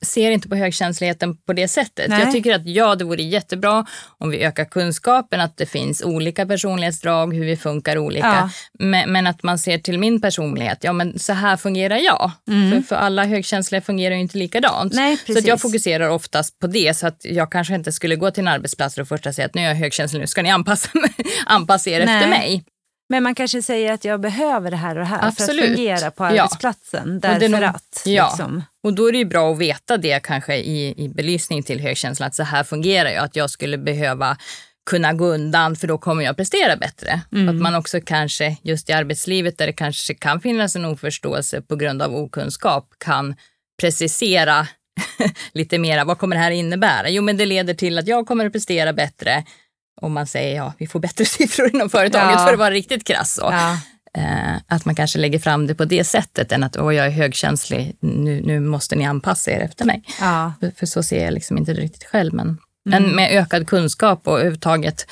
[0.00, 2.08] ser inte på högkänsligheten på det sättet.
[2.08, 2.20] Nej.
[2.20, 3.86] Jag tycker att ja, det vore jättebra
[4.18, 8.26] om vi ökar kunskapen, att det finns olika personlighetsdrag, hur vi funkar olika.
[8.26, 8.50] Ja.
[8.78, 12.30] Men, men att man ser till min personlighet, ja men så här fungerar jag.
[12.46, 14.92] För, för alla högkänsliga fungerar ju inte likadant.
[14.92, 18.42] Nej, Så jag fokuserar oftast på det, så att jag kanske inte skulle gå till
[18.42, 20.88] en arbetsplats och först säga att nu är jag högkänslig, nu ska ni anpassa,
[21.46, 22.16] anpassa er Nej.
[22.16, 22.64] efter mig.
[23.08, 25.62] Men man kanske säger att jag behöver det här och det här för Absolut.
[25.64, 26.28] att fungera på Ja.
[26.42, 27.16] arbetsplatsen.
[27.16, 28.02] är Därför nog- att.
[28.04, 28.28] ja.
[28.28, 28.62] Liksom.
[28.82, 32.26] Och då är det ju bra att veta det kanske i, i belysning till högkänslan,
[32.26, 34.36] att så här fungerar jag, att jag skulle behöva
[34.90, 37.20] kunna gå undan för då kommer jag prestera bättre.
[37.32, 37.48] Mm.
[37.48, 41.76] Att man också kanske, just i arbetslivet där det kanske kan finnas en oförståelse på
[41.76, 43.34] grund av okunskap, kan
[43.80, 44.66] precisera
[45.54, 46.04] lite mera.
[46.04, 47.08] Vad kommer det här innebära?
[47.08, 49.44] Jo, men det leder till att jag kommer att prestera bättre
[50.00, 52.46] om man säger ja, vi får bättre siffror inom företaget Ja.
[52.46, 53.34] för att vara riktigt krass.
[53.34, 53.48] Så.
[53.50, 53.78] Ja.
[54.14, 57.10] Eh, att man kanske lägger fram det på det sättet än att Åh, jag är
[57.10, 60.02] högkänslig, nu, nu måste ni anpassa er efter mig.
[60.20, 60.52] Ja.
[60.60, 62.34] För, för så ser jag liksom inte riktigt själv.
[62.34, 65.06] Men, men med ökad kunskap och överhuvudtaget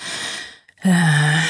[0.82, 1.44] eh,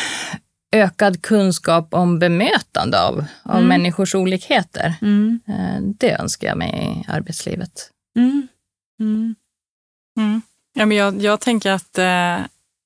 [0.72, 4.94] ökad kunskap om bemötande av, av människors olikheter.
[5.02, 5.40] Mm.
[5.48, 6.70] Eh, det önskar jag mig
[7.06, 7.90] i arbetslivet.
[8.16, 8.48] Mm.
[9.00, 9.34] Mm.
[10.18, 10.42] Mm.
[10.74, 11.98] Ja, men jag, jag tänker att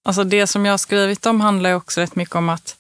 [0.04, 2.76] alltså det som jag har skrivit om handlar ju också rätt mycket om att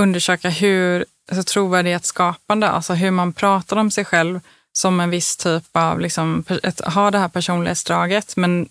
[0.00, 4.40] undersöka hur alltså trovärdighetsskapande, alltså hur man pratar om sig själv
[4.72, 8.36] som en viss typ av, liksom, ett, ha det här personlighetsdraget.
[8.36, 8.68] Men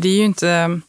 [0.00, 0.80] det är ju inte,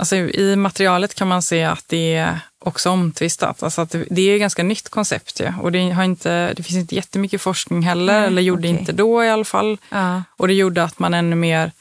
[0.00, 3.62] alltså i materialet kan man se att det är också omtvistat.
[3.62, 5.52] Alltså att det, det är ett ganska nytt koncept ju.
[5.60, 8.80] Och det, har inte, det finns inte jättemycket forskning heller, Nej, eller gjorde okej.
[8.80, 9.78] inte då i alla fall.
[9.88, 10.22] Ja.
[10.36, 11.72] Och det gjorde att man ännu mer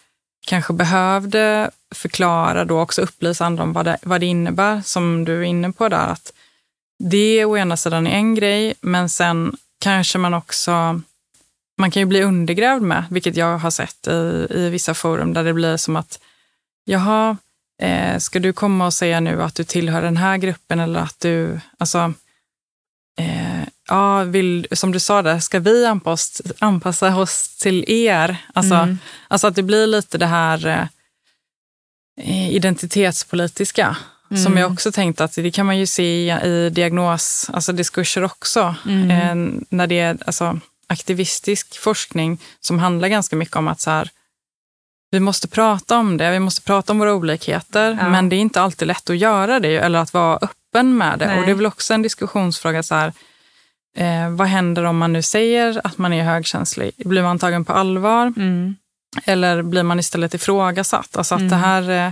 [0.46, 5.40] kanske behövde förklara då också upplysa andra om vad det, vad det innebär, som du
[5.40, 6.08] är inne på där.
[6.08, 6.34] Att
[7.00, 11.02] det å ena sidan är en grej, men sen kanske man också
[11.78, 15.44] man kan ju bli undergrävd med, vilket jag har sett i, i vissa forum där
[15.44, 16.20] det blir som att
[16.86, 17.38] jaha,
[17.82, 21.20] eh, ska du komma och säga nu att du tillhör den här gruppen eller att
[21.20, 22.14] du, alltså,
[23.20, 23.51] eh,
[23.92, 28.38] ja, vill, som du sa där, ska vi anpassa, anpassa oss till er?
[28.54, 28.98] Alltså, Mm.
[29.28, 30.88] alltså att det blir lite det här
[32.22, 33.98] eh, identitetspolitiska.
[34.30, 34.58] Som Mm.
[34.58, 38.76] jag också tänkt att det kan man ju se i, i diagnos, alltså diskurser också.
[38.88, 39.12] Mm.
[39.12, 44.10] Eh, när det är alltså, aktivistisk forskning som handlar ganska mycket om att så här,
[45.12, 48.10] vi måste prata om det, vi måste prata om våra olikheter, Ja.
[48.10, 51.28] men det är inte alltid lätt att göra det eller att vara öppen med det.
[51.28, 51.40] Nej.
[51.40, 53.14] Och det är väl också en diskussionsfråga, så här,
[53.98, 56.92] eh, vad händer om man nu säger att man är högkänslig?
[56.98, 58.34] Blir man tagen på allvar?
[58.38, 58.76] Mm.
[59.26, 61.18] Eller blir man istället ifrågasatt?
[61.18, 61.50] Alltså att Mm.
[61.52, 61.90] det här...
[62.08, 62.12] eh,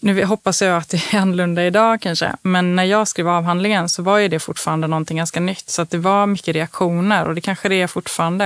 [0.00, 4.02] Nu hoppas jag att det är annorlunda idag kanske, men när jag skrev avhandlingen så
[4.02, 5.70] var ju det fortfarande någonting ganska nytt.
[5.70, 8.44] Så att det var mycket reaktioner och det kanske det är fortfarande.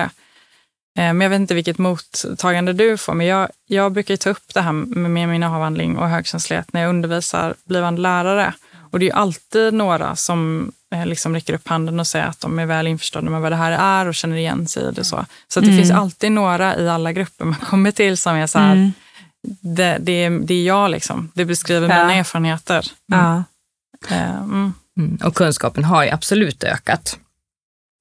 [0.99, 4.55] Eh, Men jag vet inte vilket mottagande du får, men jag, jag brukar ta upp
[4.55, 8.55] det här med min avhandling och högkänslighet när jag undervisar blivande lärare.
[8.91, 10.73] Och det är alltid några som
[11.05, 13.73] liksom räcker upp handen och säger att de är väl införstådda med vad det här
[13.73, 15.05] är och känner igen sig i det.
[15.05, 15.79] Så, så att det Mm.
[15.85, 18.93] finns alltid några i alla grupper man kommer till som är så här, Mm.
[19.61, 21.31] det, det, är, det är jag liksom.
[21.35, 21.95] Det beskriver Ja.
[22.07, 22.87] mina erfarenheter.
[23.07, 23.45] Ja.
[24.11, 24.73] Eh, mm.
[24.99, 25.19] Mm.
[25.25, 27.19] Och kunskapen har ju absolut ökat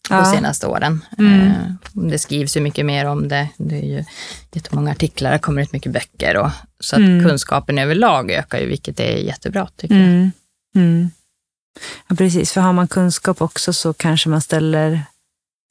[0.10, 0.26] de Ja.
[0.26, 1.06] senaste åren.
[1.18, 1.42] Mm.
[1.48, 1.54] Eh,
[1.94, 3.48] Det skrivs ju mycket mer om det.
[3.58, 4.04] Det är ju
[4.52, 6.38] jättemånga artiklar, det kommer ut mycket böcker.
[6.38, 6.50] Och,
[6.80, 7.28] så att Mm.
[7.30, 10.04] kunskapen överlag ökar ju, vilket är jättebra tycker jag.
[10.04, 10.32] Mm.
[10.76, 11.12] Mm.
[12.08, 15.02] Ja, precis, för har man kunskap också så kanske man ställer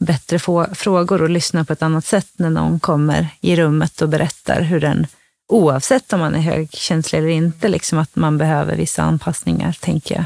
[0.04, 0.38] bättre
[0.74, 4.80] frågor och lyssnar på ett annat sätt när någon kommer i rummet och berättar hur
[4.80, 5.06] den,
[5.48, 10.24] oavsett om man är högkänslig eller inte, liksom att man behöver vissa anpassningar, tänker jag.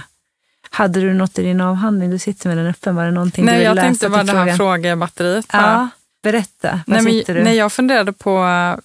[0.71, 2.11] Hade du något i din avhandling?
[2.11, 2.95] Du sitter med den öppen.
[2.97, 5.49] Var det någonting du Nej, ville jag läsa tänkte till bara det här frågebatteriet.
[5.53, 5.63] bara.
[5.63, 5.89] Ja,
[6.23, 7.45] Berätta, Nej, men, du?
[7.45, 8.33] nej, jag funderade på,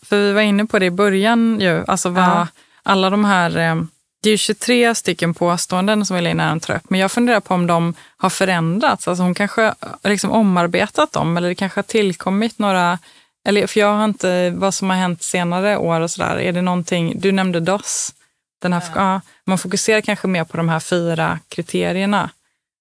[0.01, 2.47] för vi var inne på det i början ju, alltså vad Ja.
[2.83, 3.75] alla de här, eh,
[4.21, 7.53] det är ju 23 stycken påståenden som Elaine Aron tar upp, men jag funderar på
[7.53, 9.07] om de har förändrats.
[9.07, 12.99] Alltså hon kanske har liksom omarbetat dem eller det kanske har tillkommit några,
[13.47, 16.61] eller för jag har inte, vad som har hänt senare år och sådär, är det
[16.61, 18.13] någonting, du nämnde DOS,
[18.61, 19.21] den här, ja.
[19.45, 22.29] man fokuserar kanske mer på de här fyra kriterierna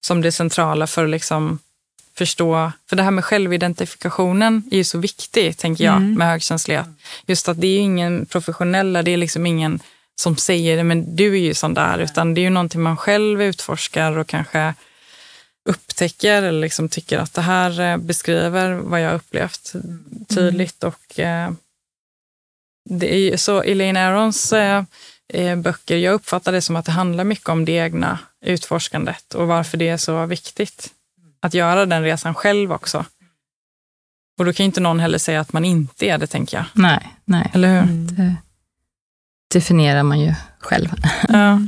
[0.05, 1.59] som det centrala för att liksom
[2.17, 6.13] förstå, för det här med självidentifikationen är ju så viktigt, tänker jag, Mm.
[6.13, 6.85] med högkänslighet.
[7.25, 9.79] Just att det är ingen professionella, det är liksom ingen
[10.19, 13.41] som säger men du är ju sån där, utan det är ju någonting man själv
[13.41, 14.73] utforskar och kanske
[15.69, 19.73] upptäcker eller liksom tycker att det här eh, beskriver vad jag upplevt
[20.29, 20.83] tydligt.
[20.83, 21.51] Och eh,
[22.89, 24.83] det är så Elaine Arons eh,
[25.33, 29.47] eh, böcker, jag uppfattar det som att det handlar mycket om det egna utforskandet och
[29.47, 30.89] varför det är så viktigt
[31.39, 33.05] att göra den resan själv också.
[34.39, 36.65] Och då kan ju inte någon heller säga att man inte är det, tänker jag.
[36.73, 37.51] Nej, nej.
[37.53, 37.83] Eller hur?
[37.83, 38.35] Mm.
[39.53, 40.89] Definierar man ju själv.
[41.29, 41.59] Ja.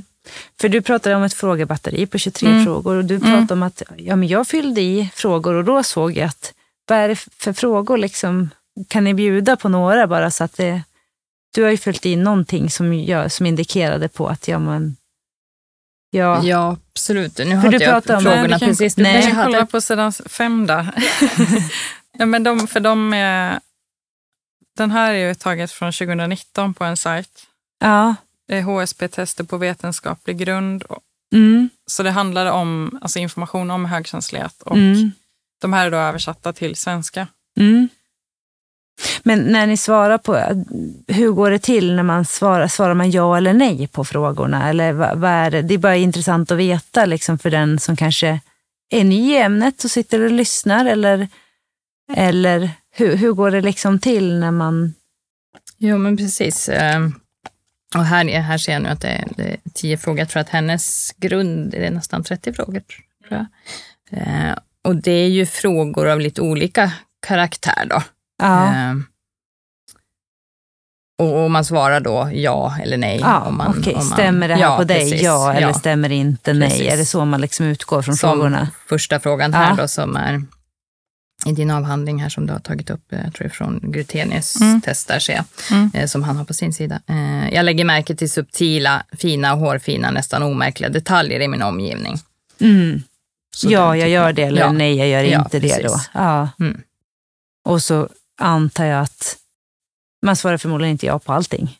[0.61, 2.65] För du pratade om ett frågebatteri på 23 Mm.
[2.65, 3.27] frågor och du Mm.
[3.31, 6.53] pratade om att ja, men jag fyllde i frågor och då såg jag att
[6.87, 8.49] vad är det för frågor liksom,
[8.87, 10.81] kan ni bjuda på några bara så att det,
[11.55, 14.95] du har ju fyllt i någonting som, gör, som indikerade på att ja men,
[16.11, 17.37] ja, Ja, absolut.
[17.37, 18.95] Nu För har du inte jag pratar om- frågorna Nej, kan- precis.
[18.95, 19.15] Du Nej.
[19.15, 19.71] Jag kan kolla hade...
[19.71, 20.91] på sidan fem där.
[22.17, 23.59] ja, men de, för de är,
[24.77, 27.47] den här är ju taget från 2019 på en sajt.
[27.81, 28.15] Ja,
[28.65, 30.83] HSP-tester på vetenskaplig grund.
[31.33, 35.11] Mm, Så det handlar om alltså information om högkänslighet och mm,
[35.61, 37.27] de här är då översatta till svenska.
[37.59, 37.89] mm.
[39.23, 40.35] Men när ni svarar på,
[41.07, 42.67] hur går det till när man svarar?
[42.67, 44.69] Svarar man ja eller nej på frågorna?
[44.69, 45.61] Eller vad, vad är det?
[45.61, 48.39] det är bara intressant att veta liksom, för den som kanske
[48.89, 50.85] är ny i ämnet och sitter och lyssnar.
[50.85, 51.27] Eller,
[52.13, 54.93] eller hur, hur går det liksom till när man...
[55.77, 56.69] Jo, men precis.
[57.95, 60.19] Och här, är- här ser jag nu att det är, det är tio frågor.
[60.19, 62.81] Jag tror att hennes grund är nästan 30 frågor.
[63.27, 63.45] Tror
[64.09, 64.19] jag.
[64.21, 66.91] Eh, Och det är ju frågor av lite olika
[67.27, 68.03] karaktär då.
[68.43, 69.05] Ja, Ehm,
[71.19, 73.19] Och och man svarar då ja eller nej.
[73.21, 73.93] ja om man, okej.
[73.93, 74.97] om man, Stämmer det här ja, på dig?
[75.11, 75.73] precis, ja, eller ja.
[75.73, 76.53] stämmer det inte?
[76.53, 76.69] Nej.
[76.69, 76.93] Precis.
[76.93, 78.67] Är det så man liksom utgår från Som frågorna?
[78.87, 79.75] första frågan här Ja.
[79.81, 80.43] då som är
[81.45, 84.81] i din avhandling här som du har tagit upp, eh, jag tror från Grutenius Mm.
[84.81, 85.91] test där ser jag, Mm.
[85.93, 86.99] eh, som han har på sin sida.
[87.07, 92.17] Eh, Jag lägger märke till subtila, fina och hårfina, nästan omärkliga detaljer i min omgivning.
[92.61, 93.03] Mm.
[93.63, 94.43] Ja, jag gör det.
[94.43, 94.71] Eller Ja.
[94.71, 95.89] nej, jag gör Ja, inte det då.
[95.93, 96.09] precis.
[96.13, 96.49] Ja.
[96.59, 96.81] Mm.
[97.65, 98.09] Och så
[98.41, 99.37] antar jag att
[100.25, 101.77] man svarar förmodligen inte ja på allting.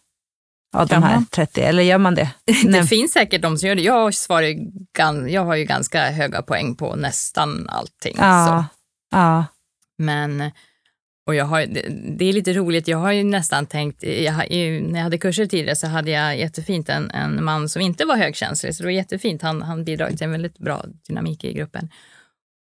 [0.76, 1.26] Av de här man?
[1.26, 2.30] 30, eller gör man det?
[2.64, 3.82] Det finns säkert de som gör det.
[3.82, 4.72] Jag, svarar ju,
[5.30, 8.16] jag har ju ganska höga poäng på nästan allting.
[8.18, 8.66] Så.
[9.12, 9.46] Ja,
[9.98, 10.52] Men,
[11.28, 14.82] och jag har, det, det är lite roligt, jag har ju nästan tänkt, jag, i-
[14.82, 18.18] när jag hade kurser tidigare så hade jag jättefint en, en man som inte var
[18.18, 19.42] högkänslig, så det var jättefint.
[19.42, 21.90] Han, han bidrog till en väldigt bra dynamik i gruppen.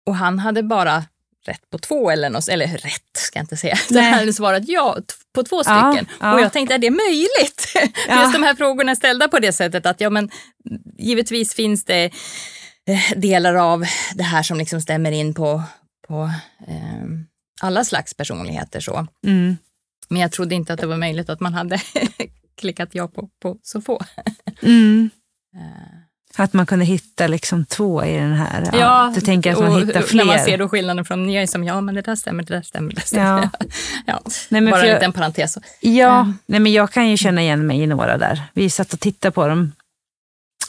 [0.06, 1.04] Och han hade bara
[1.46, 3.76] rätt på två eller något, eller rätt ska jag inte säga.
[3.92, 4.04] Nej.
[4.04, 4.98] han hade svarat ja
[5.36, 6.08] på två Ja, stycken.
[6.20, 6.34] ja.
[6.34, 7.74] Och jag tänkte, är det möjligt?
[8.08, 8.22] Ja.
[8.22, 10.30] Just de här frågorna ställda på det sättet att ja, men
[10.98, 12.06] givetvis finns det
[12.90, 15.64] eh, delar av det här som liksom stämmer in på,
[16.08, 16.32] på
[16.68, 17.08] eh,
[17.62, 18.80] alla slags personligheter.
[18.80, 19.08] Så.
[19.26, 19.58] mm,
[20.10, 21.82] Men jag trodde inte att det var möjligt att man hade
[22.58, 24.02] klickat ja på, på så få.
[24.62, 25.10] mm.
[25.56, 29.12] Eh, Att man kunde hitta liksom två i den här.
[29.16, 30.26] du tänker att man och hittar fler.
[30.26, 32.54] När man ser då skillnaden från, jag är som ja men det där stämmer, det
[32.56, 33.30] där stämmer, det där stämmer.
[33.44, 33.50] Ja.
[34.06, 34.22] Ja.
[34.50, 35.58] Nej, men Bara för en liten parentes.
[35.82, 36.34] Ja, Mm.
[36.46, 38.42] nej, men jag kan ju känna igen mig i några där.
[38.54, 39.72] Vi satt och tittade på dem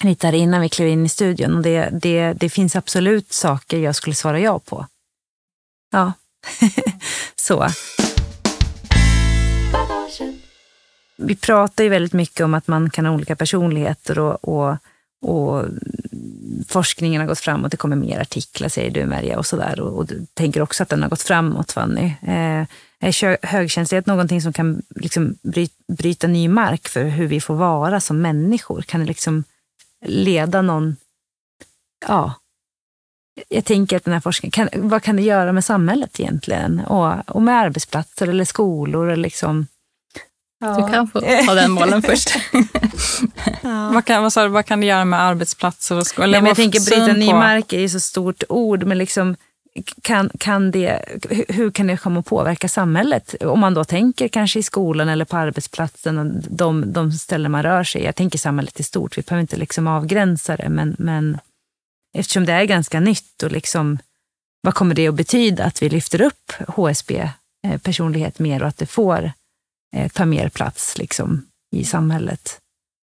[0.02, 3.78] lite här innan vi klev in i studion och det, det, det finns absolut saker
[3.78, 4.86] jag skulle svara ja på.
[5.90, 6.12] Ja,
[7.36, 7.68] så.
[11.16, 14.76] Vi pratar ju väldigt mycket om att man kan ha olika personligheter och, och,
[15.22, 15.64] och
[16.68, 17.70] forskningen har gått framåt.
[17.70, 19.80] Det kommer mer artiklar säger du Merja och sådär.
[19.80, 22.12] Och, och du tänker också att den har gått framåt Fanny.
[22.22, 22.66] Eh,
[23.00, 28.00] är högkänslighet någonting som kan liksom bry, bryta ny mark för hur vi får vara
[28.00, 28.82] som människor?
[28.82, 29.44] Kan det liksom
[30.06, 30.96] leda någon...
[32.06, 32.34] Ja.
[33.48, 36.80] Jag tänker att den här forskningen, kan, vad kan det göra med samhället egentligen?
[36.80, 39.10] Och, och med arbetsplatser eller skolor?
[39.10, 39.66] Eller liksom,
[40.60, 42.30] Du kan få ta den bollen först.
[43.92, 46.26] Vad, kan, vad, sa du, vad kan det göra med arbetsplatser och skolor?
[46.28, 48.84] Nej, men jag tänker för bryta syn ny på- mark är ju så stort ord,
[48.84, 49.36] men liksom,
[50.02, 51.04] kan, kan det,
[51.48, 53.34] hur- kan det komma att påverka samhället?
[53.42, 57.62] Om man då tänker kanske i skolan eller på arbetsplatsen, och de, de ställen man
[57.62, 58.02] rör sig.
[58.02, 61.38] Jag tänker samhället i stort, vi behöver inte liksom avgränsa det, men, men
[62.14, 63.98] eftersom det är ganska nytt och liksom,
[64.60, 68.86] vad kommer det att betyda att vi lyfter upp HSB-personlighet eh, mer och att det
[68.86, 69.32] får
[69.96, 72.58] eh, ta mer plats liksom, i samhället.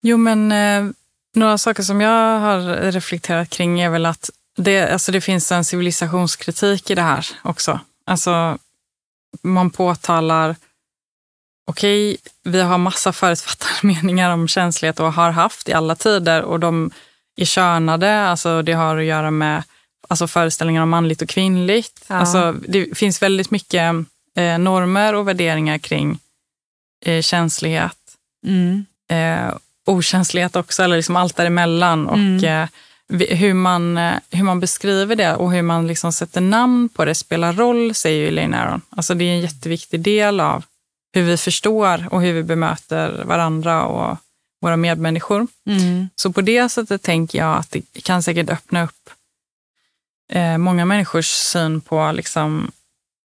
[0.04, 0.93] Jo, men eh,
[1.36, 5.65] några saker som jag har reflekterat kring är väl att det, alltså det finns en
[5.65, 7.80] civilisationskritik i det här också.
[8.06, 8.58] Alltså,
[9.41, 10.56] man påtalar,
[11.67, 16.41] okej, okay, vi har massa förutfattade meningar om känslighet och har haft i alla tider
[16.41, 16.91] och de
[17.41, 19.63] är könade, alltså det har att göra med
[20.08, 22.06] alltså föreställningar om manligt och kvinnligt.
[22.08, 22.15] Ja.
[22.15, 23.93] Alltså, det finns väldigt mycket
[24.36, 26.19] eh, normer och värderingar kring
[27.06, 27.97] eh, känslighet.
[28.47, 28.86] Mm.
[29.12, 29.54] Eh,
[29.86, 32.10] okänslighet också, eller liksom allt däremellan.
[32.10, 32.38] Mm.
[32.38, 32.67] Och, eh,
[33.30, 37.15] hur, man, eh, hur man beskriver det och hur man liksom sätter namn på det
[37.15, 38.82] spelar roll, säger ju Elaine Aron.
[38.89, 40.63] Alltså det är en jätteviktig del av
[41.13, 44.17] hur vi förstår och hur vi bemöter varandra och
[44.62, 45.47] våra medmänniskor.
[45.65, 46.10] Mm.
[46.15, 49.10] Så på det sättet tänker jag att det kan säkert öppna upp
[50.32, 52.71] eh, många människors syn på liksom,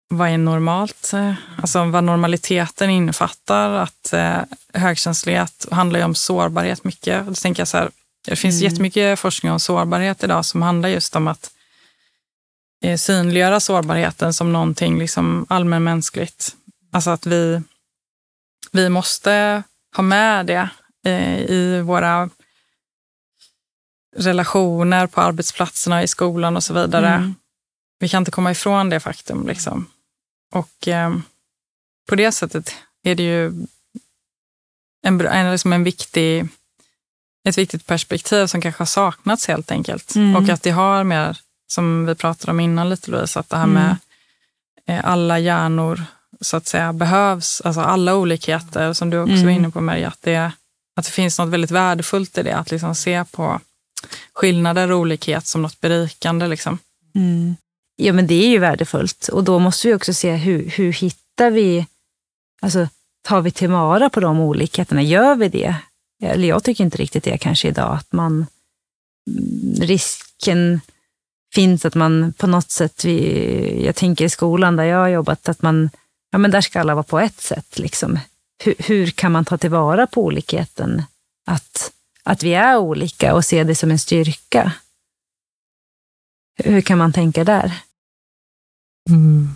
[0.09, 1.11] vad är normalt?
[1.15, 3.71] Eh, alltså vad normaliteten innefattar.
[3.71, 4.39] Att eh,
[4.73, 7.27] högkänslighet handlar ju om sårbarhet mycket.
[7.27, 7.91] Då tänker jag så här,
[8.27, 8.73] det finns mm.
[8.73, 11.51] jättemycket forskning om sårbarhet idag som handlar just om att
[12.85, 16.57] eh, synliggöra sårbarheten som någonting liksom allmänmänskligt.
[16.93, 17.63] Alltså att vi,
[18.73, 19.63] vi måste
[19.97, 20.69] ha med det
[21.49, 22.31] i våra
[24.17, 27.09] relationer på arbetsplatserna, i skolan och så vidare.
[27.09, 27.35] Mm.
[27.99, 29.47] Vi kan inte komma ifrån det faktum.
[29.47, 29.87] Liksom.
[30.53, 31.17] Och eh,
[32.09, 33.53] på det sättet är det ju
[35.03, 36.49] en, en, liksom en viktig,
[37.49, 40.15] ett viktigt perspektiv som kanske har saknats helt enkelt.
[40.15, 40.37] Mm.
[40.37, 43.65] Och att det har mer, som vi pratade om innan lite Louise, att det här
[43.65, 43.75] mm.
[43.75, 43.97] med
[44.87, 46.03] eh, alla hjärnor
[46.41, 49.45] så att säga behövs, alltså alla olikheter som du också mm.
[49.45, 50.53] var inne på Maria, att det,
[50.99, 53.61] att det finns något väldigt värdefullt i det, att liksom se på
[54.33, 56.47] skillnader och olikhet som något berikande.
[56.47, 56.79] Liksom.
[57.15, 57.57] Mm.
[57.97, 61.51] Ja, men det är ju värdefullt och då måste vi också se hur, hur hittar
[61.51, 61.87] vi,
[62.63, 62.89] alltså
[63.23, 65.03] tar vi tillvara på de olikheterna?
[65.03, 65.75] Gör vi det?
[66.23, 68.47] Eller jag tycker inte riktigt det kanske idag, att man,
[69.31, 70.81] mm, risken
[71.55, 75.49] finns att man på något sätt, vi, jag tänker i skolan där jag har jobbat,
[75.49, 75.91] att man,
[76.31, 77.79] ja men där ska alla vara på ett sätt.
[77.79, 78.19] Liksom.
[78.65, 81.03] Hur, hur kan man ta tillvara på olikheten?
[81.47, 81.93] Att
[82.29, 84.73] att vi är olika och se det som en styrka.
[86.57, 87.73] Hur kan man tänka där?
[89.11, 89.49] Mm.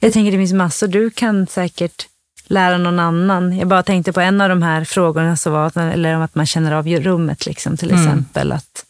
[0.00, 2.08] Jag tänker det finns massor, du kan säkert
[2.46, 3.58] lära någon annan.
[3.58, 6.46] Jag bara tänkte på en av de här frågorna, som var, eller om att man
[6.46, 8.02] känner av rummet liksom, till mm.
[8.02, 8.52] exempel.
[8.52, 8.84] Att,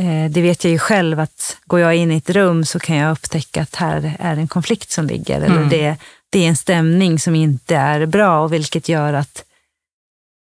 [0.00, 2.96] eh, det vet jag ju själv att går jag in i ett rum så kan
[2.96, 5.36] jag upptäcka att här är en konflikt som ligger.
[5.36, 5.68] Eller mm.
[5.68, 5.96] det,
[6.30, 9.44] det är en stämning som inte är bra och vilket gör att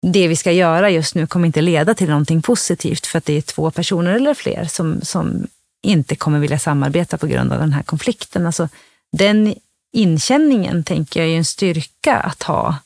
[0.07, 3.37] det vi ska göra just nu kommer inte leda till någonting positivt för att det
[3.37, 5.47] är två personer eller fler som, som
[5.83, 8.45] inte kommer vilja samarbeta på grund av den här konflikten.
[8.45, 8.69] Alltså,
[9.17, 9.55] den
[9.93, 12.77] inkänningen tänker jag är en styrka att ha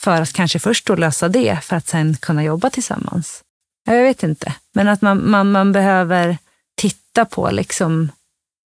[0.00, 3.42] för att kanske först då lösa det för att sen kunna jobba tillsammans.
[3.84, 6.38] Jag vet inte, men att man, man, man behöver
[6.74, 8.08] titta på, liksom,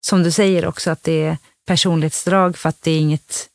[0.05, 3.49] som du säger också, att det är personlighetsdrag för att det är inget,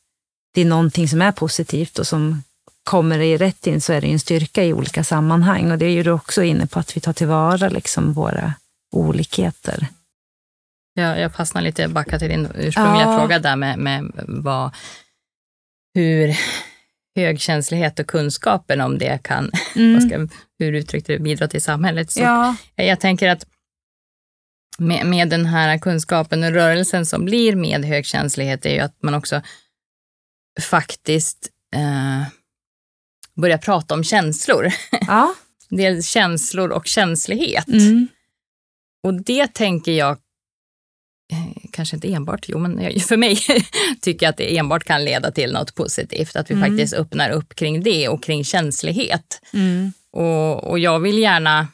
[0.53, 2.43] det är någonting som är positivt och som
[2.83, 5.71] kommer det rätt in så är det en styrka i olika sammanhang.
[5.71, 8.53] Och det är ju du också inne på, att vi tar tillvara liksom våra
[8.91, 9.87] olikheter.
[10.93, 13.19] Ja, jag fastnar lite, backa till din ursprungliga ja.
[13.19, 14.75] fråga där med, med vad,
[15.93, 16.37] hur
[17.15, 20.01] högkänslighet och kunskapen om det kan, mm.
[20.01, 20.27] ska,
[20.59, 22.11] hur uttryckte du, bidra till samhället.
[22.11, 22.55] Så ja.
[22.75, 23.45] jag tänker att
[24.77, 29.13] med, med den här kunskapen och rörelsen som blir med högkänslighet är ju att man
[29.13, 29.41] också
[30.59, 32.27] faktiskt eh,
[33.35, 34.67] börja prata om känslor.
[35.07, 35.35] Ja.
[35.69, 37.67] Dels känslor och känslighet.
[37.67, 38.07] Mm.
[39.03, 40.11] Och det tänker jag,
[41.31, 43.39] eh, kanske inte enbart, jo men för mig
[44.01, 46.35] tycker jag att det enbart kan leda till något positivt.
[46.35, 46.69] Att vi mm.
[46.69, 49.41] faktiskt öppnar upp kring det och kring känslighet.
[49.53, 49.91] Mm.
[50.11, 51.67] Och, och jag vill gärna,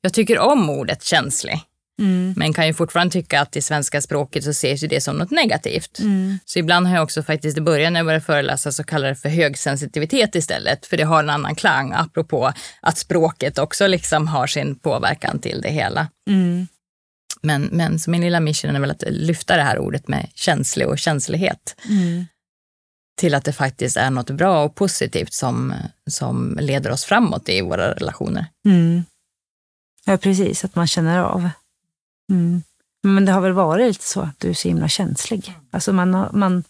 [0.00, 1.60] jag tycker om ordet känslig.
[1.98, 2.34] Mm.
[2.36, 5.98] Men kan ju fortfarande tycka att i svenska språket så ses det som något negativt.
[5.98, 6.38] Mm.
[6.44, 9.14] Så ibland har jag också faktiskt i början när jag började föreläsa så kallar det
[9.14, 10.86] för högsensitivitet istället.
[10.86, 15.60] För det har en annan klang apropå att språket också liksom har sin påverkan till
[15.60, 16.08] det hela.
[16.30, 16.66] Mm.
[17.42, 20.88] Men, men så min lilla mission är väl att lyfta det här ordet med känslig
[20.88, 21.76] och känslighet.
[21.88, 22.26] Mm.
[23.20, 25.74] Till att det faktiskt är något bra och positivt som,
[26.10, 28.46] som leder oss framåt i våra relationer.
[28.66, 29.04] Mm.
[30.04, 30.64] Ja, precis.
[30.64, 31.50] Att man känner av
[32.30, 32.62] Mm.
[33.02, 35.54] Men det har väl varit lite så att du är så himla känslig.
[35.70, 36.64] Alltså man, har, man,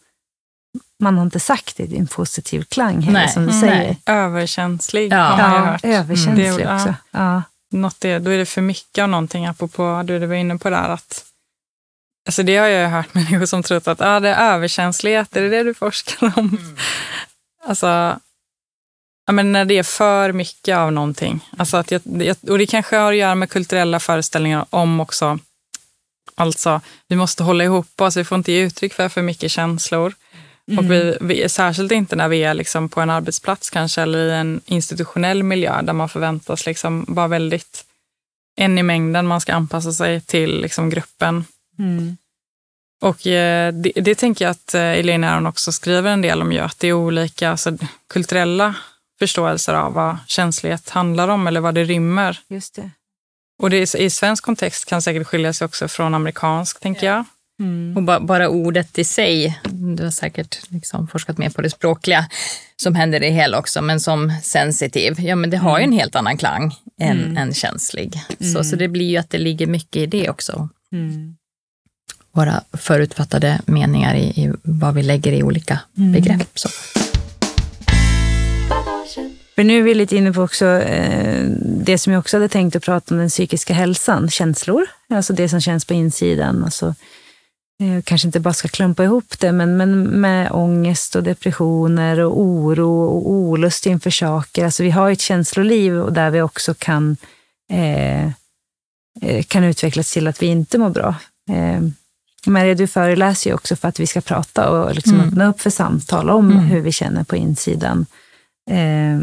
[1.00, 3.84] man har inte sagt det i en positiv klang heller, nej, som du säger.
[3.84, 4.02] Nej.
[4.06, 5.16] Överkänslig ja.
[5.16, 5.84] har man ju hört.
[5.84, 6.58] Överkänslig mm.
[6.58, 6.94] det, också.
[7.10, 7.42] Ja.
[7.70, 10.70] Något är, då är det för mycket av någonting, apropå det du var inne på
[10.70, 11.24] där, att
[12.26, 15.48] Alltså det har jag hört människor som trott att ah, det är överkänslighet, är det
[15.48, 16.48] det du forskar om?
[16.48, 16.76] Mm.
[17.66, 17.86] Alltså,
[19.26, 21.48] ja, men när det är för mycket av någonting.
[21.56, 22.02] Alltså att jag,
[22.48, 25.38] och det kanske har att göra med kulturella föreställningar om också.
[26.38, 30.14] Alltså, vi måste hålla ihop oss, vi får inte ge uttryck för för mycket känslor.
[30.68, 30.78] Mm.
[30.78, 34.32] Och vi, vi, särskilt inte när vi är liksom på en arbetsplats kanske eller i
[34.32, 37.84] en institutionell miljö där man förväntas liksom vara väldigt
[38.56, 39.26] en i mängden.
[39.26, 41.44] Man ska anpassa sig till liksom gruppen.
[41.78, 42.16] Mm.
[43.00, 46.52] Och eh, det, det, tänker jag att eh, Elaine Aron också skriver en del om,
[46.52, 47.76] ju, att det är olika alltså,
[48.08, 48.74] kulturella
[49.18, 52.40] förståelser av vad känslighet handlar om eller vad det rymmer.
[52.48, 52.90] Just det.
[53.58, 57.24] Och det i svensk kontext kan säkert skilja sig också från amerikansk, tänker jag.
[57.60, 57.96] Mm.
[57.96, 62.28] Och ba, bara ordet i sig, du har säkert liksom forskat mer på det språkliga
[62.76, 65.98] som händer i hela också, men som sensitiv, ja men det har ju en mm.
[65.98, 67.36] helt annan klang än, mm.
[67.36, 68.22] än känslig.
[68.40, 68.52] Mm.
[68.52, 70.68] Så, så det blir ju att det ligger mycket i det också.
[70.92, 71.36] Mm.
[72.32, 76.12] Våra förutfattade meningar i, i, vad vi lägger i olika mm.
[76.12, 76.58] begrepp.
[76.58, 76.68] Så.
[79.58, 82.76] För nu är vi lite inne på också eh, det som jag också hade tänkt
[82.76, 84.86] att prata om, den psykiska hälsan, känslor.
[85.08, 86.64] Alltså det som känns på insidan.
[86.64, 86.94] Alltså,
[87.82, 92.40] eh, kanske inte bara ska klumpa ihop det, men, men med ångest och depressioner och
[92.40, 94.64] oro och olust inför saker.
[94.64, 97.16] Alltså vi har ett känsloliv och där vi också kan,
[97.72, 98.26] eh,
[99.22, 101.14] eh, kan utvecklas till att vi inte mår bra.
[101.50, 101.80] Eh,
[102.46, 105.28] Maria, du föreläser ju också för att vi ska prata och liksom mm.
[105.28, 106.64] öppna upp för samtal om mm.
[106.64, 108.06] hur vi känner på insidan.
[108.70, 109.18] Eh,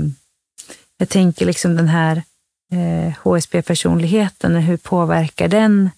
[0.98, 2.24] jag tänker liksom den här
[2.74, 5.90] eh, HSP-personligheten, hur påverkar den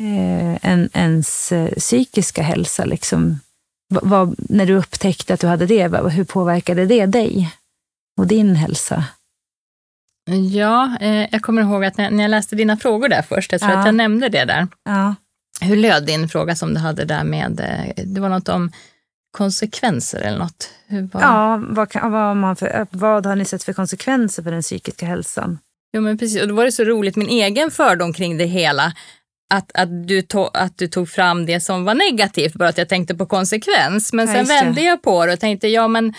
[0.00, 2.84] eh, en, ens eh, psykiska hälsa?
[2.84, 3.40] Liksom?
[3.94, 7.50] Vad, när du upptäckte att du hade det, hur påverkade det dig
[8.20, 9.04] och din hälsa?
[10.50, 13.60] Ja, eh, jag kommer ihåg att när, när jag läste dina frågor där först, jag
[13.60, 13.78] tror ja.
[13.78, 14.68] att jag nämnde det där.
[14.84, 15.14] Ja.
[15.60, 18.72] Hur löd din fråga som du hade där med, eh, det var något om
[19.34, 20.70] konsekvenser eller något?
[21.12, 25.06] Ja, vad, kan, vad, man för, vad har ni sett för konsekvenser för den psykiska
[25.06, 25.58] hälsan?
[25.92, 26.42] Jo, men precis.
[26.42, 28.92] Och då var det så roligt, min egen fördom kring det hela,
[29.54, 32.88] att, att, du to, att du tog fram det som var negativt, bara att jag
[32.88, 34.12] tänkte på konsekvens.
[34.12, 36.14] Men sen ja, vände jag på det och tänkte, ja men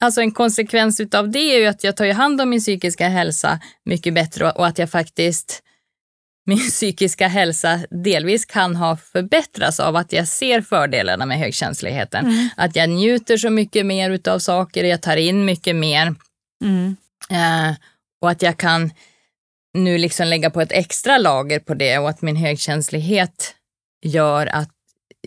[0.00, 3.60] alltså en konsekvens av det är ju att jag tar hand om min psykiska hälsa
[3.84, 5.62] mycket bättre och att jag faktiskt
[6.46, 12.26] min psykiska hälsa delvis kan ha förbättrats av att jag ser fördelarna med högkänsligheten.
[12.26, 12.48] Mm.
[12.56, 16.14] Att jag njuter så mycket mer utav saker, jag tar in mycket mer.
[16.64, 16.96] Mm.
[17.30, 17.76] Eh,
[18.22, 18.90] och att jag kan
[19.74, 23.54] nu liksom lägga på ett extra lager på det och att min högkänslighet
[24.02, 24.70] gör att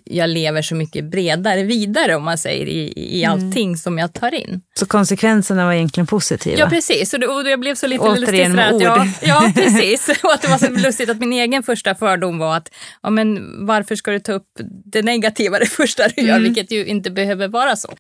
[0.06, 3.32] jag lever så mycket bredare vidare om man säger i, i mm.
[3.34, 3.78] allting mm.
[3.78, 4.62] som jag tar in.
[4.80, 6.58] Så konsekvenserna var egentligen positiva?
[6.58, 10.10] Ja precis, och, det, och jag blev så lite lustig sådär att jag, Ja precis,
[10.24, 12.70] och att det var så lustigt att min egen första fördom var att
[13.02, 14.48] ja, men varför ska du ta upp
[14.86, 16.44] det negativa det första du gör, mm.
[16.44, 17.94] vilket ju inte behöver vara så.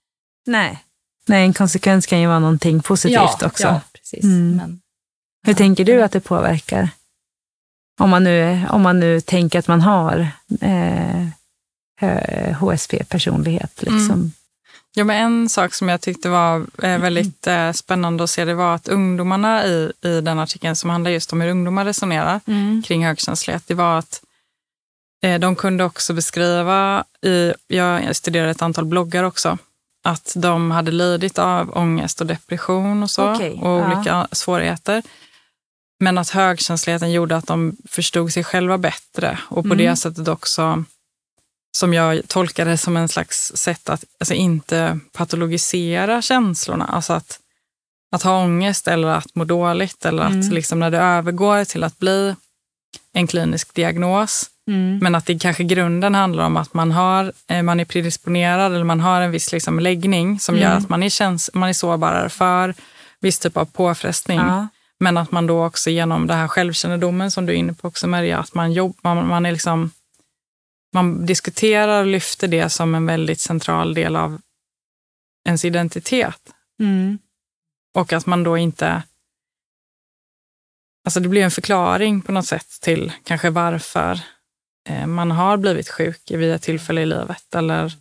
[0.45, 0.83] Nej.
[1.27, 3.63] Nej, en konsekvens kan ju vara någonting positivt ja, också.
[3.63, 4.23] Ja, precis.
[4.23, 4.55] Mm.
[4.55, 4.79] Men,
[5.45, 6.89] Hur tänker du att det påverkar?
[7.99, 10.27] Om man nu, om man nu tänker att man har
[10.61, 11.27] eh,
[12.59, 13.83] HSP-personlighet.
[13.83, 14.15] Eh, liksom.
[14.15, 14.31] Mm.
[14.95, 18.53] Ja, men en sak som jag tyckte var eh, väldigt eh, spännande att se det
[18.53, 22.83] var att ungdomarna i, i den artikeln som handlar just om hur ungdomar resonerar mm.
[22.85, 24.21] kring högkänslighet, det var att
[25.39, 29.57] de kunde också beskriva, i, jag studerade ett antal bloggar också,
[30.03, 33.95] att de hade lidit av ångest och depression och så okay, och ja.
[33.95, 35.03] olika svårigheter.
[35.99, 39.77] Men att högkänsligheten gjorde att de förstod sig själva bättre och på mm.
[39.77, 40.83] det sättet också
[41.77, 46.85] som jag tolkar det som en slags sätt att alltså inte patologisera känslorna.
[46.85, 47.39] Alltså att,
[48.11, 50.39] att ha ångest eller att må dåligt eller mm.
[50.39, 52.35] att liksom när det övergår till att bli
[53.13, 54.49] en klinisk diagnos.
[54.67, 54.99] Mm.
[55.01, 58.83] Men att det kanske grunden handlar om att man, har, eh, man är predisponerad eller
[58.83, 60.63] man har en viss liksom läggning som mm.
[60.63, 62.73] gör att man är, käns man är sårbarare för
[63.19, 64.39] viss typ av påfrestning.
[64.39, 64.67] Ja.
[64.99, 68.07] Men att man då också genom den här självkännedomen som du är inne på också
[68.07, 69.91] Maria, att man, jobb, man, man är liksom
[70.93, 74.41] man diskuterar och lyfter det som en väldigt central del av
[75.45, 76.53] ens identitet.
[76.79, 77.19] Mm.
[77.93, 79.03] Och att man då inte...
[81.05, 84.19] Alltså det blir en förklaring på något sätt till kanske varför
[84.89, 87.55] eh, man har blivit sjuk vid ett tillfälle i livet.
[87.55, 87.93] Eller,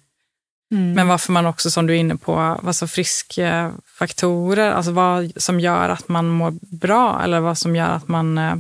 [0.73, 0.93] mm.
[0.93, 5.89] Men varför man också, som du är inne på, alltså friskfaktorer, alltså vad som gör
[5.89, 8.57] att man mår bra eller vad som gör att man eh,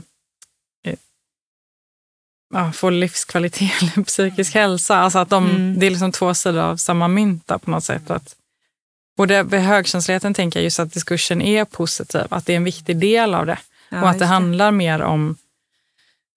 [2.52, 4.96] ja, få livskvalitet eller psykisk hälsa.
[4.96, 5.78] Alltså att de, mm.
[5.78, 8.10] Det är liksom två sidor av samma mynt på något sätt.
[8.10, 8.34] Att,
[9.18, 12.64] och det, vid högkänsligheten tänker jag just att diskursen är positiv, att det är en
[12.64, 13.58] viktig del av det.
[13.88, 15.36] Ja, och att det, det handlar mer om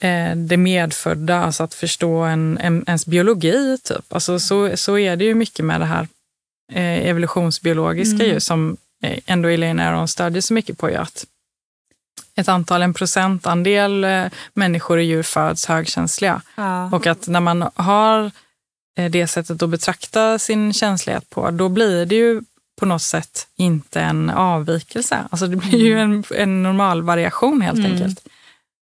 [0.02, 3.78] eh, det medfödda, alltså att förstå en, en, ens biologi.
[3.84, 4.14] Typ.
[4.14, 6.08] Alltså, så, så är det ju mycket med det här
[6.72, 8.34] eh, evolutionsbiologiska Mm.
[8.34, 10.90] ju, som eh, ändå Elaine Aron stödjer så mycket på.
[10.90, 11.26] Ju, att
[12.36, 16.42] ett antal, en procentandel eh, människor och djur föds högkänsliga.
[16.56, 16.90] Ja.
[16.92, 18.32] Och att när man har
[18.98, 22.42] eh, det sättet att betrakta sin känslighet på, då blir det ju
[22.80, 25.18] på något sätt inte en avvikelse.
[25.30, 27.92] Alltså det blir ju en, en normal variation helt Mm.
[27.92, 28.28] enkelt.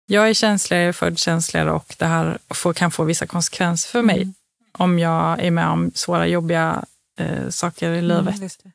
[0.06, 3.90] Jag är känsligare, jag är född känsligare och det här får, kan få vissa konsekvenser
[3.90, 4.34] för mig Mm.
[4.72, 6.84] om jag är med om svåra, jobbiga
[7.18, 8.28] eh, saker i livet.
[8.34, 8.70] Mm, just det.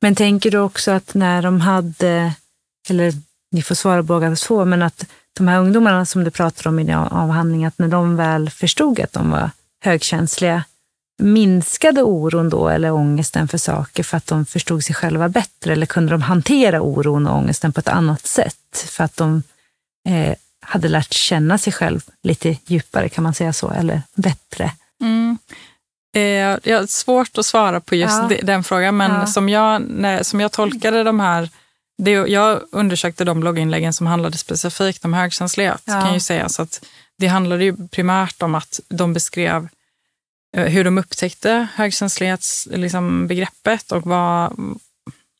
[0.00, 2.32] Men tänker du också att när de hade,
[2.90, 3.12] eller
[3.52, 6.84] ni får svara båda två, men att de här ungdomarna som du pratar om i
[6.84, 9.50] din avhandling, att när de väl förstod att de var
[9.84, 10.64] högkänsliga,
[11.22, 15.72] minskade oron då eller ångesten för saker för att de förstod sig själva bättre?
[15.72, 19.42] Eller kunde de hantera oron och ångesten på ett annat sätt för att de
[20.08, 20.34] eh,
[20.66, 24.70] hade lärt känna sig själv lite djupare, kan man säga så, eller bättre?
[25.02, 25.38] Mm.
[26.16, 26.22] Eh,
[26.70, 28.26] jag har svårt att svara på just Ja.
[28.28, 29.26] de- den frågan, men Ja.
[29.26, 31.48] som, jag, när, som jag tolkade de här
[32.04, 35.82] det, jag undersökte de blogginläggen som handlade specifikt om högkänslighet.
[35.84, 36.00] Ja.
[36.00, 36.48] Kan ju säga.
[36.48, 36.84] Så att
[37.18, 39.68] det handlade ju primärt om att de beskrev
[40.56, 44.56] eh, hur de upptäckte högkänslighetsbegreppet liksom, begreppet och vad,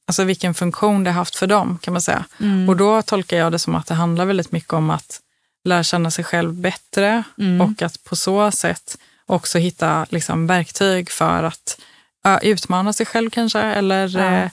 [0.07, 1.79] alltså vilken funktion det haft för dem.
[1.83, 2.25] kan man säga.
[2.41, 2.69] Mm.
[2.69, 5.21] Och då tolkar jag det som att det handlar väldigt mycket om att
[5.65, 7.61] lära känna sig själv bättre Mm.
[7.61, 11.81] och att på så sätt också hitta liksom, verktyg för att
[12.25, 13.61] ja, utmana sig själv kanske.
[13.61, 14.51] Eller Ja.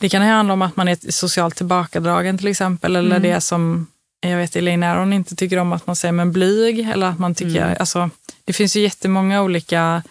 [0.00, 2.96] Det kan handla om att man är socialt tillbakadragen till exempel.
[2.96, 3.22] Eller Mm.
[3.22, 3.86] det som
[4.20, 6.78] jag vet Elaine Aron inte tycker om att man säger men blyg.
[6.78, 7.76] Eller att man tycker, Mm.
[7.80, 8.10] alltså,
[8.44, 10.02] det finns ju jättemånga olika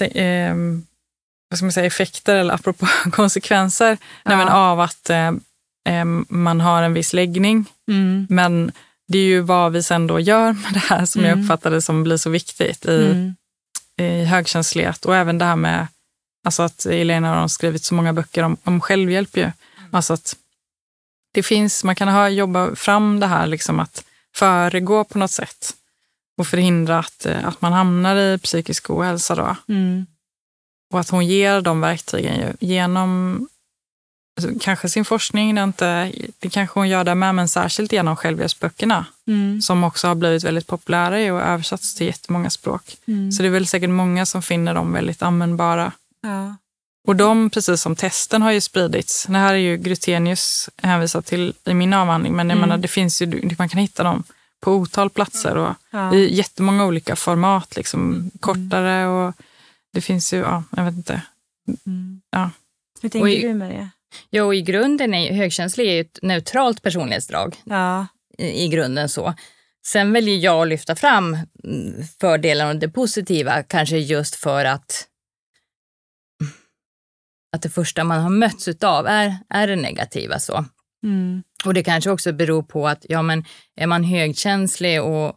[0.00, 0.54] eh,
[1.50, 5.28] vad ska man säga, effekter eller apropå konsekvenser nej, men, av att eh,
[5.88, 7.64] eh, man har en viss läggning.
[7.90, 8.26] Mm.
[8.30, 8.72] Men
[9.08, 11.44] det är ju vad vi sen då gör med det här som jag Mm.
[11.44, 13.34] uppfattar det som blir så viktigt i, Mm.
[14.00, 15.04] i högkänslighet.
[15.04, 15.86] Och även det här med
[16.44, 19.36] alltså att Elena har skrivit så många böcker om, om självhjälp.
[19.36, 19.50] Ju.
[19.90, 20.36] Alltså att
[21.32, 25.74] det finns, man kan ha, jobba fram det här, liksom att föregå på något sätt
[26.38, 29.34] och förhindra att, eh, att man hamnar i psykisk ohälsa.
[29.34, 29.56] Då.
[29.68, 30.06] Mm.
[30.92, 33.48] Och att hon ger de verktygen ju, genom
[34.36, 38.16] alltså, kanske sin forskning, det, inte, det kanske hon gör där med, men särskilt genom
[38.16, 39.60] självhjälpsböckerna Mm.
[39.62, 42.96] som också har blivit väldigt populära och översatts till jättemånga språk.
[43.06, 43.32] Mm.
[43.32, 45.92] Så det är väl säkert många som finner dem väldigt användbara.
[46.22, 46.56] Ja.
[47.08, 49.26] Och de, precis som testen, har ju spridits.
[49.28, 52.68] Det här är ju Grutenius hänvisat till i min avhandling, men jag Mm.
[52.68, 54.22] menar, det finns ju, man kan hitta dem
[54.60, 56.14] på otal platser och Ja.
[56.14, 59.34] i jättemånga olika format, liksom kortare och
[59.92, 61.22] det finns ju, ja, jag vet inte.
[61.86, 62.20] Mm.
[62.30, 62.50] Ja.
[63.02, 63.40] Hur tänker Oj.
[63.42, 63.90] du Maria?
[64.30, 67.56] Jo, i grunden är ju högkänslig är ju ett neutralt personlighetsdrag.
[67.64, 68.06] Ja.
[68.38, 69.34] i, i grunden så.
[69.86, 75.06] Sen väljer jag att lyfta fram mm, fördelarna och det positiva, kanske just för att
[77.52, 80.38] att det första man har mötts av är, är det negativa.
[80.38, 80.64] så.
[81.04, 81.42] Mm.
[81.64, 83.44] Och det kanske också beror på att ja, men
[83.76, 85.28] är man högkänslig och,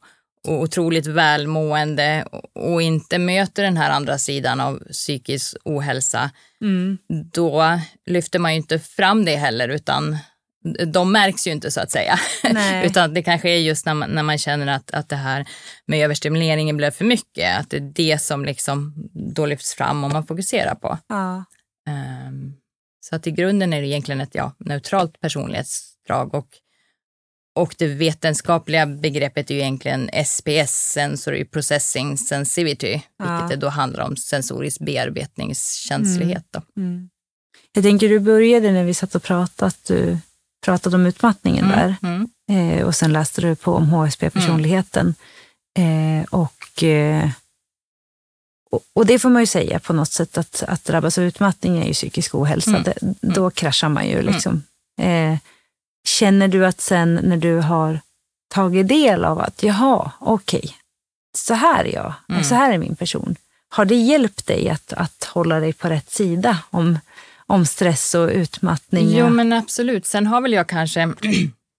[0.47, 6.97] och otroligt välmående och, och inte möter den här andra sidan av psykisk ohälsa, Mm.
[7.33, 10.17] då lyfter man ju inte fram det heller, utan
[10.87, 12.19] de märks ju inte så att säga.
[12.83, 15.45] Utan det kanske är just när man, när man känner att, att det här
[15.85, 18.93] med överstimuleringen blev för mycket, att det är det som liksom
[19.35, 20.97] då lyfts fram och man fokuserar på.
[21.07, 21.43] Ja.
[21.89, 22.53] Ehm,
[23.05, 26.47] så att i grunden är det egentligen ett ja, neutralt personlighetsdrag och,
[27.55, 33.31] och det vetenskapliga begreppet är ju egentligen SPS, Sensory Processing Sensitivity, Ja.
[33.31, 36.45] vilket det då handlar om sensorisk bearbetningskänslighet.
[36.51, 36.61] Då.
[36.77, 37.09] Mm.
[37.73, 40.17] Jag tänker du började när vi satt och pratade, att du
[40.65, 41.95] pratade om utmattningen där.
[42.03, 42.27] Mm.
[42.51, 45.15] Eh, och sen läste du på om HSP-personligheten.
[45.79, 47.29] Eh, och, eh,
[48.93, 51.87] och, det får man ju säga på något sätt att, att drabbas av utmattning är
[51.87, 52.69] ju psykisk ohälsa.
[52.69, 52.83] Mm.
[52.83, 54.63] Det, då kraschar man ju liksom.
[55.01, 55.37] Eh,
[56.07, 57.99] känner du att sen när du har
[58.53, 60.75] tagit del av att jaha, okej,
[61.37, 62.43] så här är jag, Mm.
[62.43, 63.35] så här är min person.
[63.69, 66.99] Har det hjälpt dig att, att hålla dig på rätt sida om,
[67.47, 69.17] om stress och utmattning?
[69.17, 70.05] Jo, men absolut.
[70.05, 71.13] Sen har väl jag kanske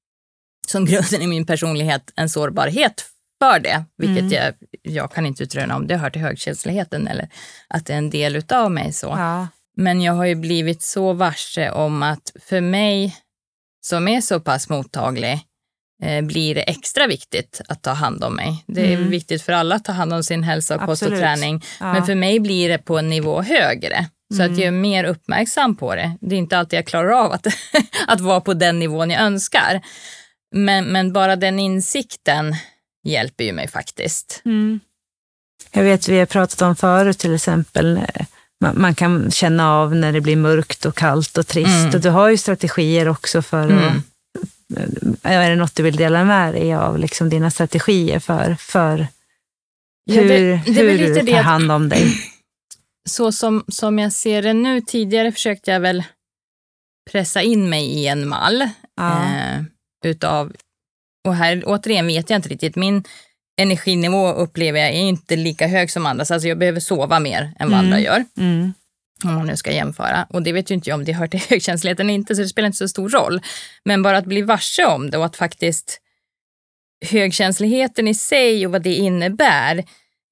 [0.67, 3.07] som grunden i min personlighet en sårbarhet
[3.53, 4.33] för det, vilket Mm.
[4.33, 7.29] jag, jag kan inte utröna om det hör till högkänsligheten eller
[7.69, 8.93] att det är en del utav mig.
[8.93, 9.07] så.
[9.07, 9.49] ja.
[9.77, 13.17] Men jag har ju blivit så varse om att för mig
[13.87, 15.41] som är så pass mottaglig
[16.03, 18.65] eh, blir det extra viktigt att ta hand om mig.
[18.67, 19.11] Det är Mm.
[19.11, 21.65] viktigt för alla att ta hand om sin hälsa och kost och träning.
[21.81, 21.93] Ja.
[21.93, 24.07] Men för mig blir det på en nivå högre.
[24.35, 24.53] Så Mm.
[24.53, 26.17] att jag är mer uppmärksam på det.
[26.21, 27.47] Det är inte alltid jag klarar av att,
[28.07, 29.81] att vara på den nivån jag önskar.
[30.55, 32.57] Men, men bara den insikten
[33.05, 34.43] hjälper ju mig faktiskt.
[34.45, 34.81] Mm.
[35.73, 38.27] Jag vet, vi har pratat om förut till exempel, eh,
[38.61, 41.69] man, man kan känna av när det blir mörkt och kallt och trist.
[41.69, 41.95] Mm.
[41.95, 43.85] Och du har ju strategier också för Mm.
[43.85, 44.05] att,
[45.23, 49.07] är det något du vill dela med dig av, liksom dina strategier för, för
[50.05, 52.15] Ja, hur, det- det väl hur du det tar hand om dig?
[53.09, 56.05] Så som, som jag ser det nu, tidigare försökte jag väl
[57.11, 58.69] pressa in mig i en mall.
[58.97, 59.23] Ja.
[59.25, 59.63] Eh,
[60.05, 60.53] utav,
[61.25, 63.05] och här återigen vet jag inte riktigt, min
[63.61, 66.31] energinivå upplever jag är inte lika hög som andras.
[66.31, 67.79] Alltså jag behöver sova mer än vad Mm.
[67.79, 68.25] andra gör.
[68.39, 68.73] Mm.
[69.25, 70.27] Om man nu ska jämföra.
[70.31, 72.49] Och det vet ju inte jag om det hör till högkänsligheten eller inte, så det
[72.49, 73.41] spelar inte så stor roll.
[73.85, 76.01] Men bara att bli varse om det och att faktiskt
[77.11, 79.85] högkänsligheten i sig och vad det innebär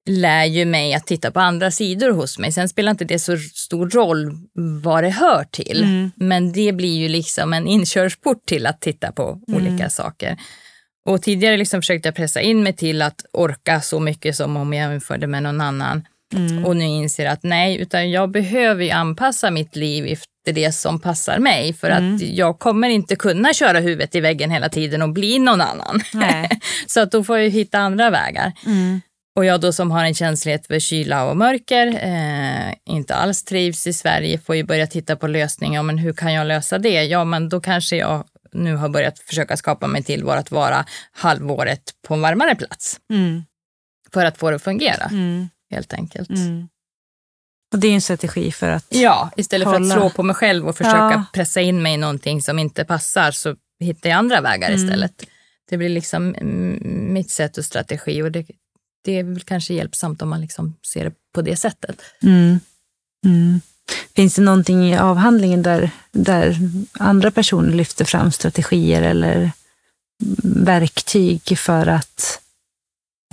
[0.09, 2.51] lär ju mig att titta på andra sidor hos mig.
[2.51, 4.31] Sen spelar inte det så stor roll
[4.81, 5.83] vad det hör till.
[5.83, 6.11] Mm.
[6.15, 10.37] Men det blir ju liksom en inkörsport till att titta på olika saker.
[11.05, 14.73] Och tidigare liksom försökte jag pressa in mig till att orka så mycket som om
[14.73, 16.03] jag jämförde med någon annan.
[16.35, 16.65] Mm.
[16.65, 20.99] Och nu inser att nej, utan jag behöver ju anpassa mitt liv efter det som
[20.99, 21.73] passar mig.
[21.73, 22.15] För Mm.
[22.15, 26.01] att jag kommer inte kunna köra huvudet i väggen hela tiden och bli någon annan.
[26.87, 28.51] Så att då får jag hitta andra vägar.
[28.65, 29.01] Mm.
[29.35, 33.87] Och jag då som har en känslighet för kyla och mörker, eh, inte alls trivs
[33.87, 35.83] i Sverige, får ju börja titta på lösningar.
[35.83, 37.03] Men hur kan jag lösa det?
[37.03, 38.23] Ja, men då kanske jag
[38.53, 42.99] nu har börjat försöka skapa mig till att vara halvåret på en varmare plats.
[43.13, 43.43] Mm.
[44.13, 45.49] För att få det att fungera, Mm.
[45.71, 46.29] helt enkelt.
[46.29, 46.67] Mm.
[47.73, 48.85] Och det är en strategi för att...
[48.89, 49.85] Ja, istället för Hålla.
[49.95, 51.25] att slå på mig själv och försöka Ja.
[51.33, 54.83] pressa in mig i någonting som inte passar så hittar jag andra vägar Mm.
[54.83, 55.25] istället.
[55.69, 58.45] Det blir liksom mm, mitt sätt och strategi och det,
[59.03, 62.01] det är väl kanske hjälpsamt om man liksom ser det på det sättet.
[62.23, 62.59] Mm.
[63.91, 64.07] Mm.
[64.15, 66.57] Finns det någonting i avhandlingen där, där
[66.93, 69.51] andra personer lyfter fram strategier eller
[70.43, 72.39] verktyg för att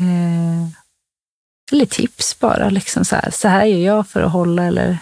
[0.01, 0.80] eh,
[1.72, 4.98] eller tips bara, liksom så här, så här gör jag för att hålla eller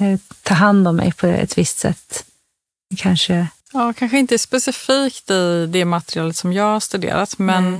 [0.00, 2.24] eh, ta hand om mig på ett visst sätt.
[2.96, 3.48] Kanske.
[3.72, 7.74] Ja, kanske inte specifikt i det materialet som jag har studerat, men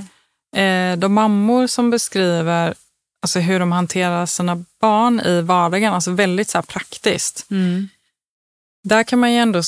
[0.55, 2.73] eh, de mammor som beskriver
[3.21, 7.51] alltså hur de hanterar sina barn i vardagen, alltså väldigt så praktiskt.
[7.51, 7.89] Mm.
[8.83, 9.61] Där kan man ju ändå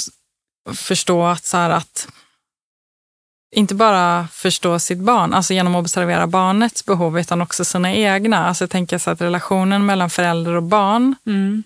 [0.76, 2.08] förstå att, så att
[3.56, 8.48] inte bara förstå sitt barn, alltså genom att observera barnets behov, utan också sina egna.
[8.48, 11.64] Alltså jag tänker så att relationen mellan förälder och barn Mm.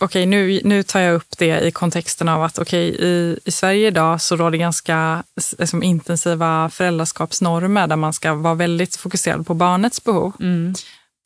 [0.00, 3.86] Okej, nu, nu tar jag upp det i kontexten av att okej, i, i Sverige
[3.86, 5.22] idag så råder ganska
[5.58, 10.32] liksom, intensiva föräldraskapsnormer där man ska vara väldigt fokuserad på barnets behov.
[10.40, 10.74] Mm.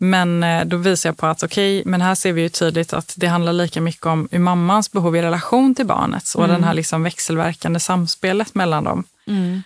[0.01, 3.15] Men eh, då visar jag på att okej, men här ser vi ju tydligt att
[3.17, 6.55] det handlar lika mycket om hur mammans behov i relation till barnets och Mm.
[6.55, 9.05] den här liksom växelverkande samspelet mellan dem.
[9.27, 9.63] Mm.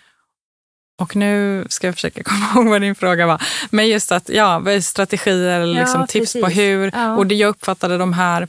[1.01, 3.43] Och nu ska jag försöka komma ihåg vad din fråga var.
[3.71, 6.59] Men just att, ja, strategier eller Ja, liksom tips på precis.
[6.59, 6.91] hur.
[6.95, 7.17] Ja.
[7.17, 8.49] Och det jag uppfattade de här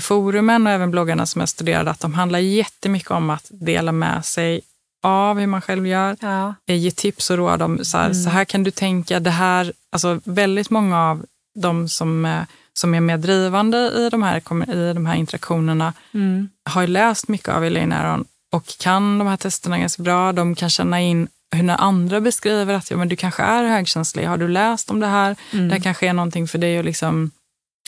[0.00, 4.24] forumen och även bloggarna som jag studerade, att de handlar jättemycket om att dela med
[4.24, 4.60] sig
[5.02, 6.54] av hur man själv gör, Ja.
[6.66, 9.72] eh, ge tips och råd om så här, så här kan du tänka, det här,
[9.92, 11.24] alltså väldigt många av
[11.60, 14.36] de som, eh, som är mer drivande i de här,
[14.74, 16.48] i de här interaktionerna Mm.
[16.64, 20.32] har läst mycket av Elaine Aron och kan de här testerna ganska bra.
[20.32, 24.26] De kan känna in hur när andra beskriver att ja, men du kanske är högkänslig.
[24.26, 25.36] Har du läst om det här?
[25.52, 25.68] Mm.
[25.68, 27.30] Det här kanske är någonting för dig att liksom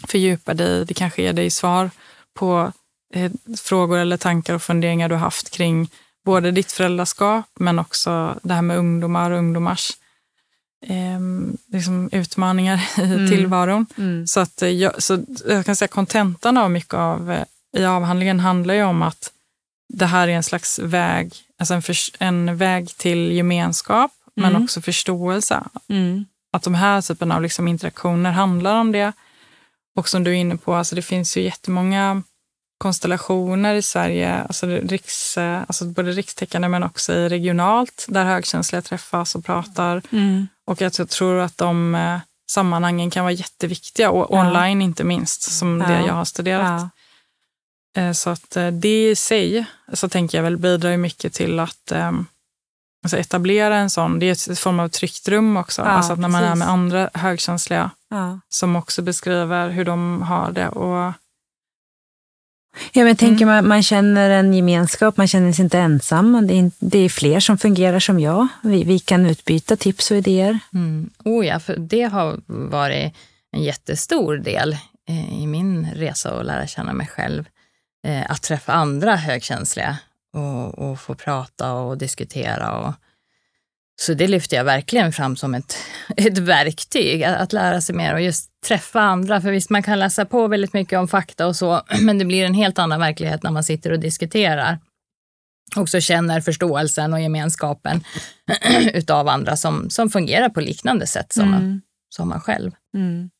[0.07, 0.84] fördjupa dig.
[0.86, 1.90] Det kanske ger dig svar
[2.34, 2.72] på
[3.14, 3.32] eh,
[3.62, 5.90] frågor eller tankar och funderingar du har haft kring
[6.24, 9.90] både ditt föräldraskap men också det här med ungdomar och ungdomars
[10.86, 11.20] eh,
[11.72, 13.30] liksom utmaningar i Mm.
[13.30, 13.86] tillvaron.
[13.99, 14.26] Mm.
[14.26, 15.18] Så, att eh, jag, så
[15.49, 17.45] jag kan säga kontentan av mycket av eh,
[17.76, 19.32] i avhandlingen handlar ju om att
[19.95, 24.62] det här är en slags väg, alltså en, förs- en väg till gemenskap men Mm.
[24.64, 25.62] också förståelse.
[25.88, 26.24] Mm.
[26.53, 29.12] Att de här typen av liksom interaktioner handlar om det.
[29.97, 32.22] Och som du är inne på, alltså det finns ju jättemånga
[32.78, 38.24] konstellationer i Sverige, alltså, det riks, eh, alltså både rikstäckande men också i regionalt, där
[38.24, 40.03] högkänsliga träffas och pratar.
[40.12, 40.49] Mm.
[40.66, 42.18] Och jag tror- att de eh,
[42.51, 44.40] sammanhangen kan vara jätteviktiga, och Ja.
[44.40, 46.07] online inte minst, som det Ja.
[46.07, 46.82] jag har studerat.
[47.95, 48.03] Ja.
[48.03, 52.12] Eh, Så att det i sig, så tänker jag väl, bidrar mycket till att eh,
[53.05, 55.82] alltså etablera en sån, det är en form av tryggt rum också.
[55.82, 56.59] Alltså att när man är precis.
[56.59, 58.40] med andra högkänsliga Ja.
[58.48, 60.68] som också beskriver hur de har det.
[60.68, 61.12] Och,
[62.92, 63.54] Ja, men jag tänker Mm.
[63.54, 66.46] man, man känner en gemenskap, man känner sig inte ensam.
[66.46, 68.48] Det är, det är fler som fungerar som jag.
[68.62, 70.58] Vi, vi kan utbyta tips och idéer.
[70.74, 71.10] Mm.
[71.24, 73.14] Oh ja, för det har varit
[73.52, 74.76] en jättestor del
[75.08, 77.44] eh, i min resa att lära känna mig själv.
[78.06, 79.96] Eh, att träffa andra högkänsliga
[80.34, 82.78] och, och få prata och diskutera.
[82.78, 82.94] Och,
[84.01, 85.76] så det lyfter jag verkligen fram som ett,
[86.16, 89.40] ett verktyg, att, att lära sig mer och just träffa andra.
[89.40, 92.45] För visst, man kan läsa på väldigt mycket om fakta och så, men det blir
[92.45, 94.78] en helt annan verklighet när man sitter och diskuterar.
[95.76, 98.05] Också känner förståelsen och gemenskapen
[98.93, 101.82] utav andra som, som fungerar på liknande sätt som, man,
[102.14, 102.72] som man själv.
[102.95, 103.30] Mm.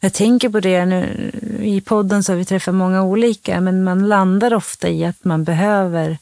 [0.00, 1.30] Jag tänker på det nu,
[1.62, 5.44] i podden så har vi träffat många olika, men man landar ofta i att man
[5.44, 6.18] behöver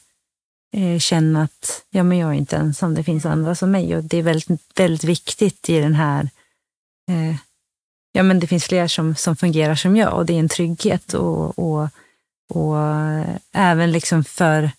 [0.73, 3.95] eh, känna att ja, men jag är inte ensam, det finns andra som mig.
[3.95, 6.29] Och det är väldigt, väldigt viktigt i den här,
[7.09, 7.35] eh,
[8.11, 11.13] ja men det finns fler som, som fungerar som jag och det är en trygghet
[11.13, 11.89] och, och,
[12.49, 14.71] och eh, även liksom för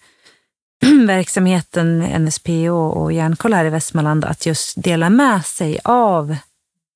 [1.06, 6.36] verksamheten NSPO och Hjärnkoll här i Västmanland att just dela med sig av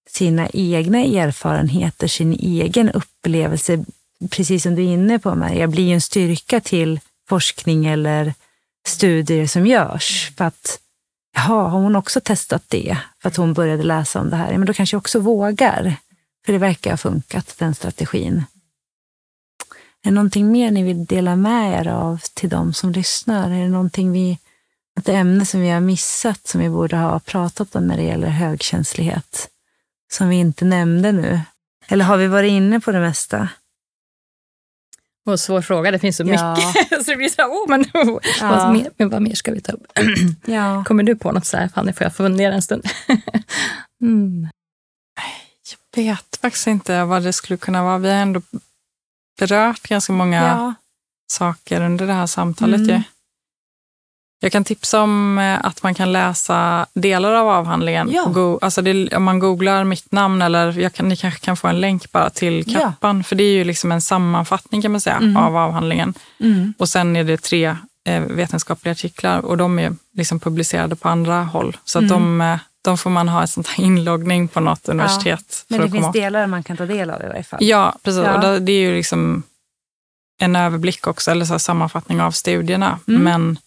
[0.09, 3.85] sina egna erfarenheter, sin egen upplevelse.
[4.31, 8.35] Precis som du är inne på Maria, blir en styrka till forskning eller
[8.89, 10.33] studier som görs.
[10.37, 10.81] För att,
[11.35, 12.99] jaha, har hon också testat det?
[13.23, 14.59] För att hon började läsa om det här.
[14.59, 15.97] Men då kanske jag också vågar.
[16.47, 18.45] För det verkar ha funkat, den strategin.
[20.03, 23.51] Är det någonting mer ni vill dela med er av till de som lyssnar?
[23.51, 24.39] Är det någonting vi,
[24.99, 28.29] ett ämne som vi har missat som vi borde ha pratat om när det gäller
[28.29, 29.49] högkänslighet?
[30.13, 31.41] Som vi inte nämnde nu?
[31.89, 33.49] Eller har vi varit inne på det mesta?
[35.27, 36.57] Och svår fråga, det finns så Ja.
[36.57, 37.05] mycket.
[37.05, 37.85] så det blir så här, oh, men,
[38.41, 38.49] Ja.
[38.49, 39.87] vad, mer, men vad mer ska vi ta upp?
[40.45, 40.85] Ja.
[40.85, 42.85] Kommer du på något så här, Fanny, får jag fundera en stund?
[44.03, 44.49] mm.
[45.95, 47.99] Jag vet faktiskt inte vad det skulle kunna vara.
[47.99, 48.43] Vi har ändå
[49.39, 50.75] berört ganska många ja.
[51.33, 52.81] saker under det här samtalet.
[52.81, 53.03] Mm.
[54.41, 58.11] Jag kan tipsa om eh, att man kan läsa delar av avhandlingen.
[58.13, 58.25] Ja.
[58.25, 61.69] Go- alltså det, om man googlar mitt namn eller jag kan, ni kanske kan få
[61.69, 62.81] en länk bara till Ja.
[62.81, 63.25] kappan.
[63.25, 65.37] För det är ju liksom en sammanfattning kan man säga Mm.
[65.37, 66.15] av avhandlingen.
[66.41, 66.75] Mm.
[66.79, 71.43] Och sen är det tre eh, vetenskapliga artiklar och de är liksom publicerade på andra
[71.43, 71.77] håll.
[71.85, 72.39] Så att Mm.
[72.39, 75.65] de, eh, de får man ha sånt här inloggning på något universitet.
[75.69, 76.13] Men för det finns åt.
[76.13, 77.59] delar man kan ta del av i varje fall.
[77.63, 78.23] Ja, precis.
[78.25, 78.35] Ja.
[78.55, 79.43] Och det, är ju liksom
[80.41, 82.99] en överblick också, eller så sammanfattning av studierna.
[83.09, 83.23] Mm.
[83.23, 83.59] Men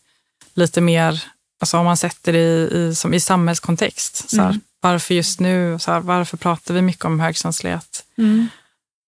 [0.60, 1.24] lite mer,
[1.62, 4.30] alltså om man sätter det i, i, som i samhällskontext.
[4.30, 4.62] Så här, Mm.
[4.82, 5.80] Varför just nu?
[5.80, 8.06] Så här, varför pratar vi mycket om högkänslighet?
[8.18, 8.48] Mm.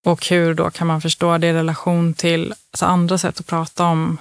[0.05, 3.85] Och hur då kan man förstå det i relation till alltså andra sätt att prata
[3.85, 4.17] om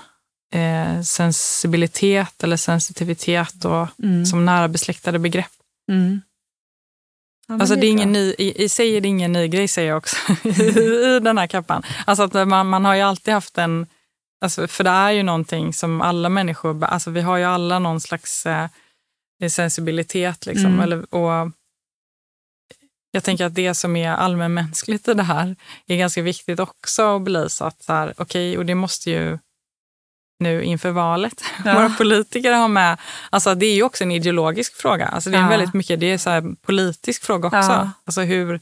[0.54, 4.26] eh, sensibilitet eller sensitivitet och Mm.
[4.26, 5.50] som nära besläktade begrepp.
[5.90, 6.20] Mm.
[7.48, 9.88] Ja, Alltså det är ingen ny, i, I sig är det ingen ny grej säger
[9.88, 10.16] jag också
[10.48, 11.82] i den här kappan.
[12.06, 13.86] Alltså att man, man har ju alltid haft en,
[14.40, 18.00] alltså för det är ju någonting som alla människor, alltså vi har ju alla någon
[18.00, 18.68] slags eh,
[19.50, 20.66] sensibilitet liksom.
[20.66, 20.80] Mm.
[20.80, 21.50] Eller, och
[23.12, 27.22] jag tänker att det som är allmänmänskligt i det här är ganska viktigt också att
[27.22, 29.38] belysa att så här, okej, och det måste ju
[30.40, 31.74] nu inför valet, Ja.
[31.74, 32.98] våra politiker ha med.
[33.30, 35.06] Alltså det är ju också en ideologisk fråga.
[35.06, 35.48] Alltså det är Ja.
[35.48, 37.58] väldigt mycket, det är så politisk fråga också.
[37.58, 37.90] Ja.
[38.04, 38.60] Alltså hur,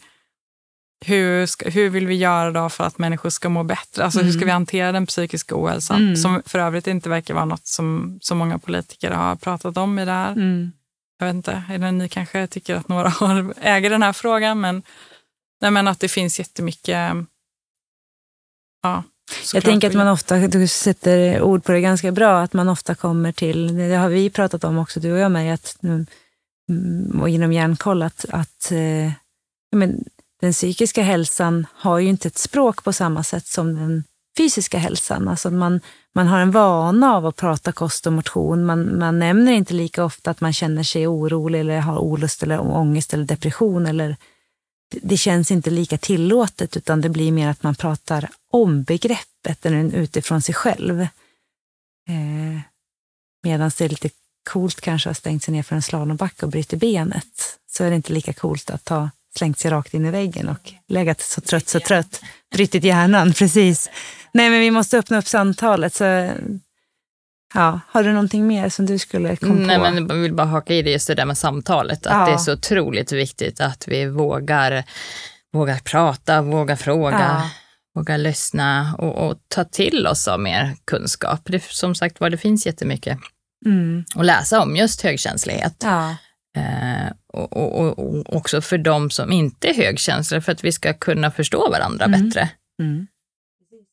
[1.07, 4.05] hur, ska, hur vill vi göra då för att människor ska må bättre?
[4.05, 4.47] Alltså hur ska Mm.
[4.47, 6.03] vi hantera den psykiska ohälsan?
[6.03, 6.17] Mm.
[6.17, 10.05] Som för övrigt inte verkar vara något som så många politiker har pratat om i
[10.05, 10.33] det här.
[10.33, 10.73] Mm.
[11.19, 14.83] Jag vet inte, det ni kanske tycker att några har, äger den här frågan, men,
[15.61, 17.15] nej, men att det finns jättemycket...
[18.83, 19.03] Ja,
[19.55, 22.95] Jag tänker att man ofta, du sätter ord på det ganska bra, att man ofta
[22.95, 26.07] kommer till, det har vi pratat om också du och jag med, att, mm,
[27.21, 29.13] och inom hjärnkoll, att, att eh,
[29.77, 30.05] men,
[30.41, 34.05] den psykiska hälsan har ju inte ett språk på samma sätt som den
[34.39, 35.29] fysiska hälsan.
[35.29, 35.81] Alltså man,
[36.15, 38.65] man har en vana av att prata kost och motion.
[38.67, 42.61] Man, man nämner inte lika ofta att man känner sig orolig eller har olust eller
[42.61, 43.87] ångest eller depression.
[43.87, 44.17] Eller,
[45.03, 49.93] det- känns inte lika tillåtet utan det blir mer att man pratar om begreppet än
[49.93, 51.01] utifrån sig själv.
[51.01, 52.61] Eh,
[53.43, 54.11] Medan det är lite
[54.51, 57.91] coolt kanske att ha stängt sig ner för en slalombacke och bryter benet så är
[57.91, 61.41] det inte lika coolt att ta slängt sig rakt in i väggen och legat så
[61.41, 62.21] trött, så trött,
[62.55, 63.33] brutit hjärnan.
[63.33, 63.91] Precis.
[64.33, 65.95] Nej, men vi måste öppna upp samtalet.
[65.95, 66.05] Så,
[67.55, 69.83] ja, har du någonting mer som du skulle komma Nej, på?
[69.83, 72.07] men jag vill bara haka i det just det där med samtalet.
[72.07, 72.27] Att Ja.
[72.27, 74.85] det är så otroligt viktigt att vi vågar,
[75.53, 77.51] vågar prata, vågar fråga, Ja.
[77.95, 81.41] vågar lyssna och, och ta till oss av mer kunskap.
[81.45, 83.19] Det, som sagt var, det finns jättemycket
[83.67, 84.05] Mm.
[84.17, 85.75] att läsa om just högkänslighet.
[85.85, 86.17] Ja.
[87.39, 91.31] Och, och, och, också för de som inte är högkänsliga, för att vi ska kunna
[91.31, 92.29] förstå varandra Mm.
[92.29, 92.49] bättre.
[92.83, 93.07] Mm.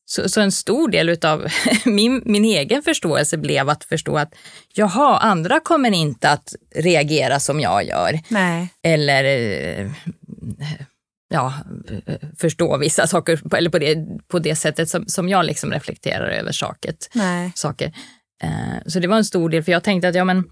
[0.08, 1.46] Så, så en stor del av
[1.84, 4.34] min, min egen förståelse blev att förstå att
[4.74, 8.20] jaha, andra kommer inte att reagera som jag gör.
[8.28, 8.68] Nej.
[8.82, 9.24] Eller
[11.28, 11.54] ja,
[12.38, 13.96] förstå vissa saker eller på det,
[14.28, 17.52] på det sättet som, som jag liksom reflekterar över saket, Nej.
[17.54, 17.92] saker.
[18.42, 20.44] Eh, så det var en stor del, för jag tänkte att ja, men,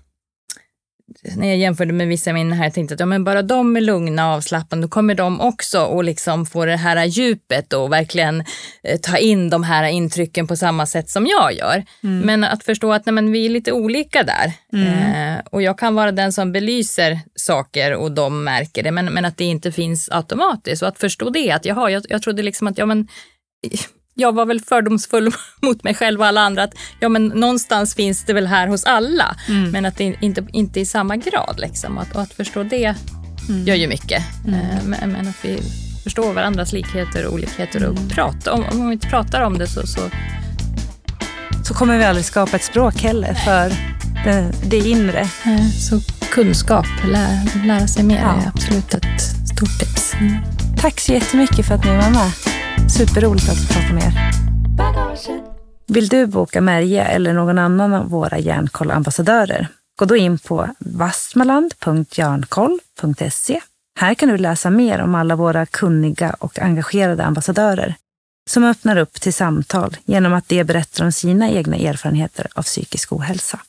[1.37, 3.77] när jag jämförde med vissa av mina här, jag tänkte att ja, men bara de
[3.77, 7.93] är lugna och avslappnade, då kommer de också att liksom få det här djupet och
[7.93, 8.45] verkligen
[8.83, 11.85] eh, ta in de här intrycken på samma sätt som jag gör.
[12.03, 12.19] Mm.
[12.19, 14.53] Men att förstå att nej, men vi är lite olika där.
[14.73, 15.35] Mm.
[15.35, 19.25] Eh, och jag kan vara den som belyser saker och de märker det, men, men
[19.25, 20.83] att det inte finns automatiskt.
[20.83, 23.09] Och att förstå det, att jaha, jag, jag trodde liksom att ja, men,
[24.15, 25.31] jag var väl fördomsfull
[25.63, 26.63] mot mig själv och alla andra.
[26.63, 29.71] Att ja, men någonstans finns det väl här hos alla, Mm.
[29.71, 31.55] men att det inte, inte i samma grad.
[31.61, 31.99] Liksom.
[31.99, 32.95] Att, och att förstå det
[33.65, 34.23] gör ju mycket.
[34.49, 35.59] Eh, Men, men att vi
[36.05, 39.87] förstår varandras likheter och olikheter och prata om, om vi inte pratar om det så,
[39.87, 40.01] så
[41.65, 43.73] Så kommer vi aldrig skapa ett språk heller för
[44.25, 45.21] det, det inre.
[45.21, 46.01] Eh, Så
[46.31, 48.43] kunskap, lära, lära sig mer Ja.
[48.43, 50.13] är absolut ett stort tips.
[50.85, 52.33] Tack så jättemycket för att ni var med.
[52.91, 54.13] Superroligt att få prata med er.
[55.87, 59.69] Vill du boka Merje eller någon annan av våra järnkollambassadörer?
[59.99, 63.61] Gå då in på vastmaland.jarnkoll.se.
[64.01, 67.95] Här kan du läsa mer om alla våra kunniga och engagerade ambassadörer
[68.51, 73.13] som öppnar upp till samtal genom att de berättar om sina egna erfarenheter av psykisk
[73.13, 73.61] ohälsa.